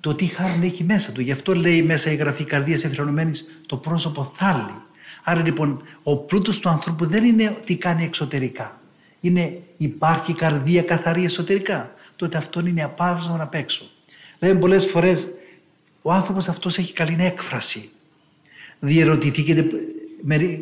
το 0.00 0.14
τι 0.14 0.26
χάρη 0.26 0.66
έχει 0.66 0.84
μέσα 0.84 1.12
του. 1.12 1.20
Γι' 1.20 1.32
αυτό 1.32 1.54
λέει 1.54 1.82
μέσα 1.82 2.10
η 2.10 2.14
γραφή 2.14 2.44
καρδίας 2.44 2.84
εφηρεωμένη 2.84 3.32
το 3.66 3.76
πρόσωπο 3.76 4.32
θάλει. 4.36 4.74
Άρα 5.24 5.42
λοιπόν 5.42 5.82
ο 6.02 6.16
πλούτος 6.16 6.58
του 6.58 6.68
ανθρώπου 6.68 7.06
δεν 7.06 7.24
είναι 7.24 7.56
τι 7.64 7.76
κάνει 7.76 8.04
εξωτερικά 8.04 8.80
είναι, 9.20 9.62
υπάρχει 9.76 10.34
καρδία 10.34 10.82
καθαρή 10.82 11.24
εσωτερικά, 11.24 11.94
τότε 12.16 12.36
αυτό 12.36 12.60
είναι 12.60 12.82
απάβσμα 12.82 13.42
απ' 13.42 13.54
έξω. 13.54 13.84
Λέμε 14.38 14.60
πολλές 14.60 14.86
φορές, 14.86 15.28
ο 16.02 16.12
άνθρωπος 16.12 16.48
αυτός 16.48 16.78
έχει 16.78 16.92
καλή 16.92 17.16
έκφραση. 17.18 17.90
Διερωτηθήκετε 18.80 19.68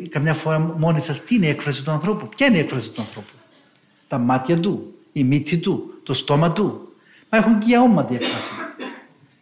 καμιά 0.09 0.33
φορά 0.33 0.59
μόνοι 0.59 1.01
σας 1.01 1.23
τι 1.23 1.35
είναι 1.35 1.45
η 1.45 1.49
έκφραση 1.49 1.83
του 1.83 1.91
ανθρώπου, 1.91 2.29
ποια 2.29 2.47
είναι 2.47 2.57
η 2.57 2.59
έκφραση 2.59 2.89
του 2.89 3.01
ανθρώπου; 3.01 3.33
Τα 4.07 4.17
μάτια 4.17 4.59
του, 4.59 4.93
η 5.13 5.23
μύτη 5.23 5.57
του, 5.57 5.99
το 6.03 6.13
στόμα 6.13 6.51
του. 6.51 6.93
Μα 7.29 7.37
έχουν 7.37 7.59
και 7.59 7.71
η 7.71 7.75
αόματη 7.75 8.15
έκφραση. 8.15 8.51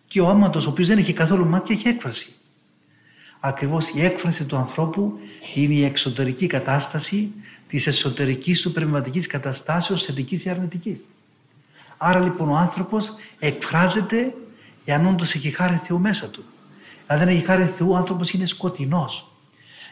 Και 0.08 0.21
ο 0.21 0.30
άματος 0.30 0.67
ο 0.67 0.69
οποίος 0.69 0.88
δεν 0.88 0.97
έχει 0.97 1.13
καθόλου 1.13 1.45
μάτια 1.45 1.76
έχει 1.76 1.88
έκφραση. 1.88 2.34
Ακριβώς 3.39 3.89
η 3.89 4.04
έκφραση 4.04 4.45
του 4.45 4.56
ανθρώπου 4.56 5.19
είναι 5.56 5.73
η 5.73 5.84
εξωτερική 5.84 6.47
κατάσταση 6.47 7.32
Της 7.73 7.88
εσωτερικής 7.88 8.62
του 8.62 8.71
πνευματική 8.71 9.19
καταστάσεως 9.19 10.03
θετικής 10.03 10.45
ή 10.45 10.49
αρνητικής. 10.49 10.97
Άρα 11.97 12.19
λοιπόν 12.19 12.49
ο 12.49 12.55
άνθρωπος 12.55 13.12
εκφράζεται 13.39 14.33
εάν 14.86 15.05
όντως 15.05 15.33
έχει 15.33 15.49
χάρη 15.49 15.81
Θεού 15.83 15.99
μέσα 15.99 16.29
του. 16.29 16.43
Αν 17.07 17.19
δεν 17.19 17.27
έχει 17.27 17.45
χάρη 17.45 17.73
Θεού, 17.77 17.91
ο 17.91 17.95
άνθρωπος 17.95 18.31
είναι 18.31 18.45
σκοτεινός. 18.45 19.31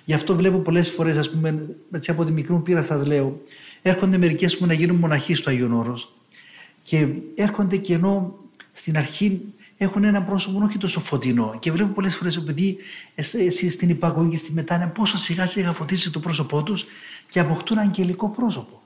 Γι' 0.05 0.13
αυτό 0.13 0.35
βλέπω 0.35 0.57
πολλές 0.57 0.89
φορές, 0.89 1.17
ας 1.17 1.29
πούμε, 1.29 1.75
έτσι 1.91 2.11
από 2.11 2.25
τη 2.25 2.31
μικρή 2.31 2.53
μου 2.53 2.61
πείρα 2.61 2.83
σας 2.83 3.05
λέω, 3.05 3.41
έρχονται 3.81 4.17
μερικέ 4.17 4.47
που 4.57 4.65
να 4.65 4.73
γίνουν 4.73 4.95
μοναχοί 4.95 5.35
στο 5.35 5.49
Αγίον 5.49 5.73
Όρος 5.73 6.11
και 6.83 7.07
έρχονται 7.35 7.77
και 7.77 7.93
ενώ 7.93 8.35
στην 8.73 8.97
αρχή 8.97 9.41
έχουν 9.83 10.03
ένα 10.03 10.21
πρόσωπο 10.21 10.63
όχι 10.63 10.77
τόσο 10.77 10.99
φωτεινό. 10.99 11.57
Και 11.59 11.71
βλέπω 11.71 11.93
πολλές 11.93 12.15
φορές 12.15 12.37
επειδή 12.37 12.77
εσείς 13.15 13.73
στην 13.73 13.89
υπαγωγή 13.89 14.29
και 14.29 14.37
στη 14.37 14.51
μετάνοια 14.51 14.87
πόσο 14.87 15.17
σιγά 15.17 15.45
σιγά 15.45 15.73
φωτίσει 15.73 16.11
το 16.11 16.19
πρόσωπό 16.19 16.63
τους 16.63 16.85
και 17.29 17.39
αποκτούν 17.39 17.77
αγγελικό 17.77 18.29
πρόσωπο. 18.29 18.81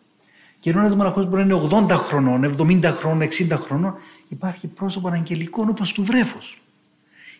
Και 0.60 0.70
ενώ 0.70 0.86
ένα 0.86 0.96
μοναχό 0.96 1.24
μπορεί 1.24 1.46
να 1.46 1.56
είναι 1.56 1.68
80 1.72 1.90
χρονών, 1.90 2.56
70 2.58 2.84
χρονών, 2.84 3.22
60 3.22 3.58
χρονών, 3.58 3.96
υπάρχει 4.28 4.68
πρόσωπο 4.68 5.08
αγγελικό 5.08 5.66
όπως 5.70 5.94
του 5.94 6.04
βρέφους. 6.04 6.62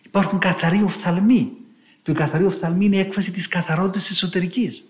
Υπάρχουν 0.04 0.38
καθαροί 0.38 0.82
οφθαλμοί. 0.82 1.52
Και 2.02 2.10
η 2.10 2.14
καθαρή 2.14 2.44
οφθαλμή 2.44 2.84
είναι 2.84 2.96
η 2.96 2.98
έκφραση 2.98 3.30
της 3.30 3.48
καθαρότητας 3.48 4.10
εσωτερικής. 4.10 4.84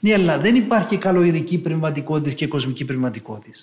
Ναι, 0.00 0.12
αλλά 0.12 0.38
δεν 0.38 0.54
υπάρχει 0.54 0.98
καλοειδική 0.98 1.58
πνευματικότητα 1.58 2.34
και 2.34 2.46
κοσμική 2.46 2.84
πνευματικότητα. 2.84 3.58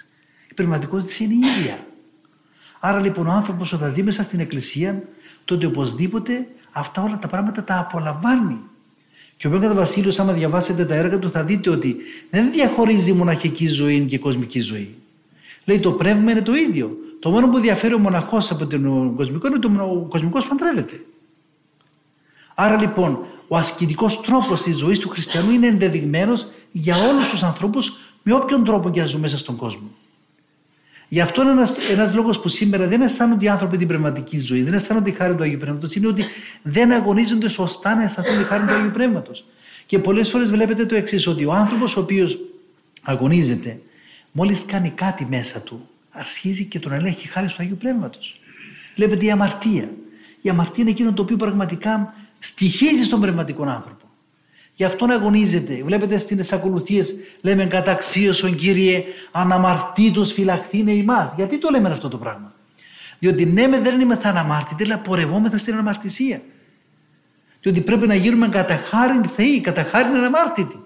Η 0.49 0.53
πνευματικότητα 0.53 1.23
είναι 1.23 1.33
η 1.33 1.37
ίδια. 1.37 1.79
Άρα 2.79 2.99
λοιπόν 2.99 3.27
ο 3.27 3.31
άνθρωπος 3.31 3.73
όταν 3.73 3.93
ζει 3.93 4.03
μέσα 4.03 4.23
στην 4.23 4.39
εκκλησία, 4.39 5.03
τότε 5.45 5.65
οπωσδήποτε 5.65 6.47
αυτά 6.71 7.01
όλα 7.01 7.17
τα 7.17 7.27
πράγματα 7.27 7.63
τα 7.63 7.79
απολαμβάνει. 7.79 8.59
Και 9.37 9.47
ο 9.47 9.49
Μέγας 9.49 9.73
Βασίλειος, 9.73 10.19
άμα 10.19 10.33
διαβάσετε 10.33 10.85
τα 10.85 10.95
έργα 10.95 11.19
του, 11.19 11.29
θα 11.29 11.43
δείτε 11.43 11.69
ότι 11.69 11.95
δεν 12.29 12.51
διαχωρίζει 12.51 13.13
μοναχική 13.13 13.67
ζωή 13.67 14.05
και 14.05 14.17
κοσμική 14.17 14.59
ζωή. 14.59 14.95
Λέει 15.65 15.79
το 15.79 15.91
πνεύμα 15.91 16.31
είναι 16.31 16.41
το 16.41 16.53
ίδιο. 16.53 16.97
Το 17.19 17.29
μόνο 17.29 17.49
που 17.49 17.59
διαφέρει 17.59 17.93
ο 17.93 17.99
μοναχός 17.99 18.51
από 18.51 18.67
τον 18.67 19.15
κοσμικό 19.15 19.47
είναι 19.47 19.55
ότι 19.55 19.67
ο 19.67 20.07
κοσμικός 20.09 20.47
παντρεύεται. 20.47 21.01
Άρα 22.55 22.77
λοιπόν 22.77 23.25
ο 23.47 23.57
ασκητικός 23.57 24.21
τρόπος 24.21 24.61
της 24.61 24.77
ζωής 24.77 24.99
του 24.99 25.09
χριστιανού 25.09 25.51
είναι 25.51 25.67
ενδεδειγμένος 25.67 26.47
για 26.71 26.95
όλους 27.09 27.29
τους 27.29 27.43
ανθρώπους 27.43 27.93
με 28.23 28.33
όποιον 28.33 28.63
τρόπο 28.63 28.89
και 28.89 28.99
να 28.99 29.05
ζουν 29.05 29.19
μέσα 29.19 29.37
στον 29.37 29.55
κόσμο. 29.55 29.87
Γι' 31.09 31.21
αυτό 31.21 31.41
είναι 31.41 31.51
ένας 31.51 31.71
ένας 31.89 32.13
λόγος 32.13 32.39
που 32.39 32.49
σήμερα 32.49 32.87
δεν 32.87 33.01
αισθάνονται 33.01 33.45
οι 33.45 33.47
άνθρωποι 33.47 33.77
την 33.77 33.87
πνευματική 33.87 34.39
ζωή, 34.39 34.63
δεν 34.63 34.73
αισθάνονται 34.73 35.11
τη 35.11 35.17
χάρη 35.17 35.35
του 35.35 35.43
Αγίου 35.43 35.57
Πνεύματος, 35.59 35.95
είναι 35.95 36.07
ότι 36.07 36.25
δεν 36.61 36.91
αγωνίζονται 36.91 37.49
σωστά 37.49 37.95
να 37.95 38.03
αισθανθούν 38.03 38.37
τη 38.37 38.43
χάρη 38.43 38.65
του 38.65 38.73
Αγίου 38.73 38.91
Πνεύματος. 38.91 39.45
Και 39.85 39.99
πολλές 39.99 40.29
φορές 40.29 40.49
βλέπετε 40.49 40.85
το 40.85 40.95
εξής, 40.95 41.27
ότι 41.27 41.45
ο 41.45 41.53
άνθρωπος 41.53 41.97
ο 41.97 41.99
οποίος 41.99 42.37
αγωνίζεται, 43.01 43.79
μόλις 44.31 44.65
κάνει 44.65 44.89
κάτι 44.89 45.27
μέσα 45.29 45.59
του, 45.59 45.89
αρχίζει 46.11 46.63
και 46.63 46.79
τον 46.79 46.91
ελέγχει 46.91 47.27
χάρη 47.27 47.47
του 47.47 47.55
Αγίου 47.57 47.77
Πνεύματος. 47.77 48.39
Βλέπετε 48.95 49.25
η 49.25 49.31
αμαρτία. 49.31 49.89
Η 50.41 50.49
αμαρτία 50.49 50.81
είναι 50.81 50.89
εκείνο 50.89 51.13
το 51.13 51.21
οποίο 51.21 51.35
πραγματικά 51.35 52.13
στοιχίζει 52.39 53.03
στον 53.03 53.21
πνευματικό 53.21 53.63
άνθρωπο. 53.63 53.96
Γι' 54.77 54.83
αυτόν 54.83 55.11
αγωνίζεται. 55.11 55.81
Βλέπετε 55.83 56.17
στις 56.17 56.53
ακολουθίες 56.53 57.15
λέμε 57.41 57.65
καταξίωσον 57.65 58.55
κύριε 58.55 59.03
αναμαρτήτως 59.31 60.33
φυλαχθήνε 60.33 60.91
ημάς. 60.91 61.33
Γιατί 61.35 61.59
το 61.59 61.69
λέμε 61.69 61.89
αυτό 61.89 62.07
το 62.07 62.17
πράγμα; 62.17 62.53
Διότι 63.19 63.45
ναι 63.45 63.67
με 63.67 63.79
δεν 63.79 63.99
είμαι 63.99 64.19
αναμάρτητοι 64.23 64.83
αλλά 64.83 64.97
πορευόμεθα 64.97 65.57
στην 65.57 65.73
αναμαρτησία. 65.73 66.41
Διότι 67.61 67.81
πρέπει 67.81 68.07
να 68.07 68.15
γίνουμε 68.15 68.49
κατά 68.49 68.75
χάριν 68.75 69.23
θεοί, 69.35 69.61
κατά 69.61 69.83
χάριν 69.83 70.15
αναμάρτητοι. 70.15 70.79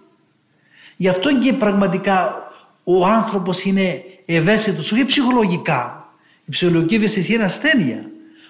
Γι' 0.97 1.07
αυτό 1.07 1.37
και 1.39 1.53
πραγματικά 1.53 2.35
ο 2.83 3.05
άνθρωπος 3.05 3.63
είναι 3.63 4.03
ευαίσθητος, 4.25 4.91
όχι 4.91 5.05
ψυχολογικά. 5.05 6.09
Η 6.45 6.51
ψυχολογική 6.51 6.95
ευαισθησία 6.95 7.35
είναι 7.35 7.43
ασθένεια. 7.43 8.05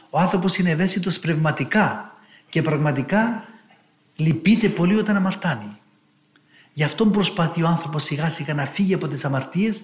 Ο 0.09 0.19
άνθρωπος 0.19 0.57
είναι 0.57 0.69
ευαίσθητος 0.69 1.19
πνευματικά 1.19 2.15
και 2.49 2.61
πραγματικά 2.61 3.45
λυπείται 4.21 4.69
πολύ 4.69 4.95
όταν 4.95 5.15
αμαρτάνει. 5.15 5.77
Γι' 6.73 6.83
αυτό 6.83 7.05
προσπαθεί 7.05 7.63
ο 7.63 7.67
άνθρωπος 7.67 8.03
σιγά 8.03 8.29
σιγά 8.29 8.53
να 8.53 8.65
φύγει 8.65 8.93
από 8.93 9.07
τις 9.07 9.25
αμαρτίες 9.25 9.83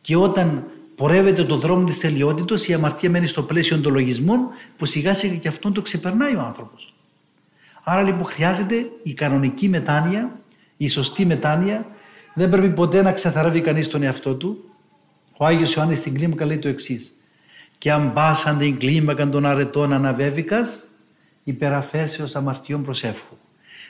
και 0.00 0.16
όταν 0.16 0.64
πορεύεται 0.96 1.44
τον 1.44 1.60
δρόμο 1.60 1.84
της 1.84 1.98
τελειότητος 1.98 2.66
η 2.66 2.72
αμαρτία 2.72 3.10
μένει 3.10 3.26
στο 3.26 3.42
πλαίσιο 3.42 3.80
των 3.80 3.92
λογισμών 3.92 4.40
που 4.76 4.86
σιγά 4.86 5.14
σιγά 5.14 5.34
και 5.34 5.48
αυτόν 5.48 5.72
το 5.72 5.82
ξεπερνάει 5.82 6.34
ο 6.34 6.40
άνθρωπος. 6.40 6.94
Άρα 7.84 8.02
λοιπόν 8.02 8.24
χρειάζεται 8.24 8.90
η 9.02 9.14
κανονική 9.14 9.68
μετάνοια, 9.68 10.38
η 10.76 10.88
σωστή 10.88 11.26
μετάνοια. 11.26 11.86
Δεν 12.34 12.50
πρέπει 12.50 12.70
ποτέ 12.70 13.02
να 13.02 13.12
ξεθαρεύει 13.12 13.60
κανείς 13.60 13.88
τον 13.88 14.02
εαυτό 14.02 14.34
του. 14.34 14.64
Ο 15.36 15.44
Άγιος 15.44 15.74
Ιωάννης 15.74 15.98
στην 15.98 16.14
κλίμακα 16.14 16.44
λέει 16.44 16.58
το 16.58 16.68
εξής. 16.68 17.12
«Και 17.78 17.92
αν 17.92 18.12
πάσαν 18.12 18.58
την 18.58 18.78
κλίμακα 18.78 19.28
των 19.28 19.46
αρετών 19.46 19.92
αναβέβηκας, 19.92 20.86
υπεραφέσεως 21.44 22.34
αμαρτιών 22.34 22.84
προσεύχου». 22.84 23.36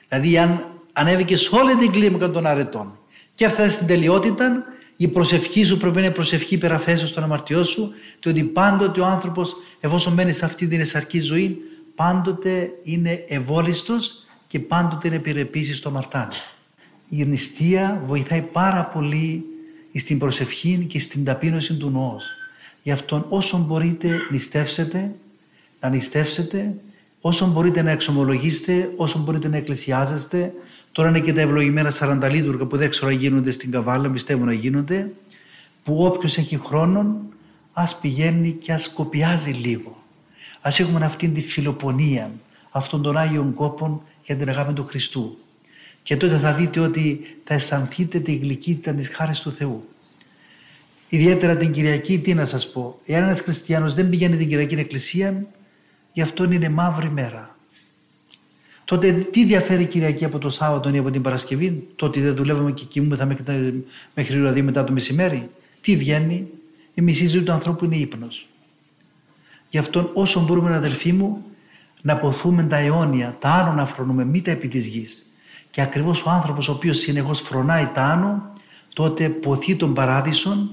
Δηλαδή 0.09 0.39
αν 0.39 0.65
ανέβηκες 0.93 1.41
σε 1.41 1.55
όλη 1.55 1.77
την 1.77 1.93
κλίμακα 1.93 2.31
των 2.31 2.47
αρετών 2.47 2.99
και 3.35 3.45
έφτασες 3.45 3.73
στην 3.73 3.87
τελειότητα, 3.87 4.65
η 4.97 5.09
προσευχή 5.09 5.65
σου 5.65 5.77
πρέπει 5.77 5.95
να 5.95 6.01
είναι 6.01 6.11
προσευχή 6.11 6.55
υπεραφέσεως 6.55 7.13
των 7.13 7.23
αμαρτιών 7.23 7.65
σου 7.65 7.93
και 8.19 8.29
ότι 8.29 8.43
πάντοτε 8.43 9.01
ο 9.01 9.07
άνθρωπος 9.07 9.57
εφόσον 9.81 10.13
μένει 10.13 10.33
σε 10.33 10.45
αυτή 10.45 10.67
την 10.67 10.81
εσαρκή 10.81 11.21
ζωή 11.21 11.59
πάντοτε 11.95 12.71
είναι 12.83 13.25
ευόλιστος 13.29 14.25
και 14.49 14.59
πάντοτε 14.59 15.07
είναι 15.07 15.17
επιρρεπής 15.17 15.77
στο 15.77 15.91
μαρτάνι. 15.91 16.35
Η 17.09 17.25
νηστεία 17.25 18.03
βοηθάει 18.07 18.43
πάρα 18.43 18.85
πολύ 18.85 19.45
στην 19.95 20.19
προσευχή 20.19 20.87
και 20.89 21.01
στην 21.01 21.25
ταπείνωση 21.25 21.75
του 21.75 21.91
νόος. 21.91 22.25
Γι' 22.83 22.91
αυτό 22.91 23.27
όσο 23.29 23.59
μπορείτε 23.59 24.19
νηστεύσετε, 24.31 25.15
να 25.81 25.89
νηστεύσετε, 25.89 26.75
όσο 27.27 27.47
μπορείτε 27.47 27.83
να 27.83 27.91
εξομολογήσετε, 27.91 28.91
όσο 28.97 29.19
μπορείτε 29.19 29.49
να 29.49 29.57
εκκλησιάζεστε. 29.57 30.53
Τώρα 30.93 31.09
είναι 31.09 31.21
και 31.21 31.33
τα 31.33 31.41
ευλογημένα 31.41 31.91
σαρανταλίτουργα 31.91 32.65
που 32.65 32.77
δεν 32.77 32.91
ξέρω 32.91 33.09
αν 33.09 33.15
γίνονται 33.15 33.51
στην 33.51 33.71
Καβάλα, 33.71 34.11
πιστεύω 34.11 34.45
να 34.45 34.53
γίνονται, 34.53 35.11
που 35.85 36.05
όποιος 36.05 36.37
έχει 36.37 36.61
χρόνο 36.65 37.17
ας 37.73 37.99
πηγαίνει 38.01 38.51
και 38.51 38.73
ας 38.73 38.93
κοπιάζει 38.93 39.51
λίγο. 39.51 40.03
Ας 40.61 40.81
έχουμε 40.81 41.05
αυτήν 41.05 41.35
τη 41.35 41.41
φιλοπονία 41.41 42.31
αυτών 42.71 43.03
των 43.03 43.17
Άγιων 43.17 43.55
Κόπων 43.55 44.03
για 44.25 44.37
την 44.37 44.49
αγάπη 44.49 44.73
του 44.73 44.85
Χριστού. 44.85 45.39
Και 46.03 46.17
τότε 46.17 46.39
θα 46.39 46.53
δείτε 46.55 46.81
ότι 46.81 47.21
θα 47.45 47.55
αισθανθείτε 47.55 48.19
τη 48.19 48.35
γλυκύτητα 48.35 48.93
της 48.93 49.09
χάρης 49.09 49.41
του 49.41 49.53
Θεού. 49.53 49.89
Ιδιαίτερα 51.09 51.57
την 51.57 51.73
Κυριακή, 51.73 52.19
τι 52.19 52.35
να 52.35 52.47
σας 52.47 52.71
πω, 52.71 53.01
εάν 53.07 53.23
ένας 53.23 53.41
χριστιανός 53.41 53.95
δεν 53.95 54.09
πηγαίνει 54.09 54.37
την 54.37 54.49
Κυριακή 54.49 54.75
εκκλησία, 54.75 55.47
γι' 56.15 56.23
αυτόν 56.23 56.53
είναι 56.53 56.69
μαύρη 56.69 57.11
μέρα. 57.11 57.57
Τότε 58.85 59.13
τι 59.13 59.45
διαφέρει 59.45 59.83
η 59.83 59.87
Κυριακή 59.87 60.25
από 60.25 60.39
το 60.39 60.51
Σάββατο 60.51 60.95
ή 60.95 60.99
από 60.99 61.11
την 61.11 61.23
Παρασκευή, 61.23 61.89
το 61.97 62.07
ότι 62.07 62.21
δεν 62.21 62.35
δουλεύουμε 62.35 62.73
και 62.73 62.85
κοιμούμεθα 62.85 63.25
μέχρι, 63.25 63.85
μέχρι 64.15 64.35
δηλαδή 64.35 64.63
μετά 64.63 64.85
το 64.85 64.93
μεσημέρι; 64.93 65.51
Τι 65.81 65.97
βγαίνει, 65.97 66.49
η 66.95 67.03
μισή 67.03 67.27
ζωή 67.27 67.43
του 67.43 67.53
ανθρώπου 67.53 67.85
είναι 67.85 67.97
ύπνος. 67.97 68.47
Γι' 69.71 69.79
αυτό 69.79 70.11
όσο 70.15 70.41
μπορούμε 70.41 70.75
αδελφοί 70.75 71.13
μου 71.13 71.45
να 72.03 72.17
ποθούμε 72.17 72.63
τα 72.63 72.77
αιώνια, 72.77 73.37
τα 73.41 73.51
άνω 73.51 73.73
να 73.73 73.87
φρονούμε, 73.87 74.25
μη 74.25 74.43
τα 74.43 74.51
επί 74.51 74.69
της 74.69 74.87
γης. 74.87 75.27
Και 75.71 75.81
ακριβώς 75.81 76.23
ο 76.25 76.31
άνθρωπος 76.31 76.69
ο 76.69 76.73
οποίος 76.73 76.99
συνεχώς 76.99 77.41
φρονάει 77.41 77.89
τα 77.95 78.03
άνω, 78.03 78.53
τότε 78.95 79.29
ποθεί 79.29 79.77
τον 79.77 79.95
παράδεισον 79.95 80.71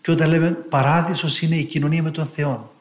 και 0.00 0.10
όταν 0.10 0.28
λέμε 0.28 0.50
παράδεισος 0.50 1.40
είναι 1.40 1.56
η 1.56 1.64
κοινωνία 1.64 2.02
με 2.02 2.10
τον 2.10 2.26
Θεό. 2.34 2.75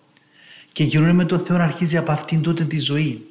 Και 0.76 0.84
η 0.84 0.88
κοινωνία 0.88 1.14
με 1.14 1.26
τον 1.26 1.40
Θεό 1.46 1.58
αρχίζει 1.58 1.98
από 1.98 2.12
αυτήν 2.12 2.42
τότε 2.42 2.64
τη 2.64 2.78
ζωή. 2.80 3.26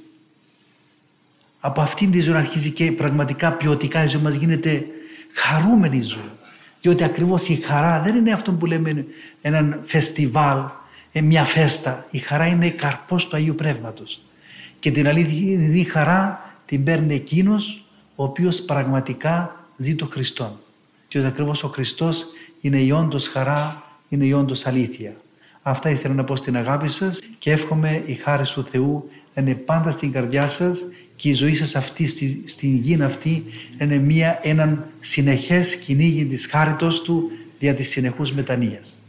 Από 1.61 1.81
αυτήν 1.81 2.11
τη 2.11 2.21
ζωή 2.21 2.35
αρχίζει 2.35 2.71
και 2.71 2.93
πραγματικά 2.93 3.53
ποιοτικά 3.53 4.05
η 4.05 4.07
ζωή 4.07 4.23
μας 4.23 4.35
γίνεται 4.35 4.87
χαρούμενη 5.33 6.01
ζωή. 6.01 6.31
Διότι 6.81 7.05
ακριβώς 7.05 7.49
η 7.49 7.55
χαρά 7.55 8.01
δεν 8.01 8.17
είναι 8.17 8.33
αυτό 8.33 8.53
που 8.53 8.67
λέμε 8.67 9.07
έναν 9.43 9.81
φεστιβάλ 9.85 10.59
ε, 11.13 11.21
μια 11.21 11.45
φέστα. 11.45 12.07
Η 12.11 12.19
χαρά 12.19 12.47
είναι 12.47 12.71
καρπός 12.71 13.29
του 13.29 13.37
Αγίου 13.37 13.55
Πνεύματος. 13.55 14.21
Και 14.79 14.91
την 14.91 15.09
αλήθεια 15.09 15.91
χαρά 15.91 16.55
την 16.67 16.85
παίρνει 16.85 17.15
εκείνος 17.15 17.85
ο 18.15 18.25
οποίος 18.25 18.61
πραγματικά 18.61 19.65
ζει 19.77 19.95
το 19.95 20.07
Χριστό. 20.07 20.59
Και 21.09 21.19
ότι 21.19 21.27
ακριβώς 21.27 21.65
ο 21.65 21.69
Χριστός 21.69 22.27
είναι 22.61 22.81
η 22.81 22.91
όντως 22.91 23.29
χαρά, 23.29 23.83
είναι 24.09 24.25
η 24.25 24.33
όντως 24.33 24.67
αλήθεια. 24.67 25.13
Αυτά 25.67 25.91
ήθελα 25.91 26.15
να 26.15 26.25
πω 26.25 26.37
στην 26.37 26.57
αγάπη 26.57 26.89
σας 26.89 27.21
και 27.39 27.51
εύχομαι 27.51 28.03
η 28.07 28.15
χάρη 28.15 28.45
του 28.55 28.65
Θεού 28.71 29.11
να 29.35 29.43
είναι 29.43 29.55
πάντα 29.55 29.91
στην 29.91 30.13
καρδιά 30.13 30.47
σας 30.47 30.85
και 31.17 31.29
η 31.29 31.33
ζωή 31.33 31.57
σας 31.57 31.77
αυτή 31.77 32.07
στη, 32.07 32.43
στην 32.47 32.77
γη 32.77 33.03
αυτή 33.03 33.45
είναι 33.81 33.99
μια, 33.99 34.41
έναν 34.43 34.87
συνεχές 35.01 35.77
κυνήγι 35.77 36.25
της 36.25 36.47
χάριτος 36.47 37.03
του 37.03 37.31
δια 37.59 37.75
της 37.75 37.89
συνεχούς 37.89 38.33
μετανοίας. 38.33 39.03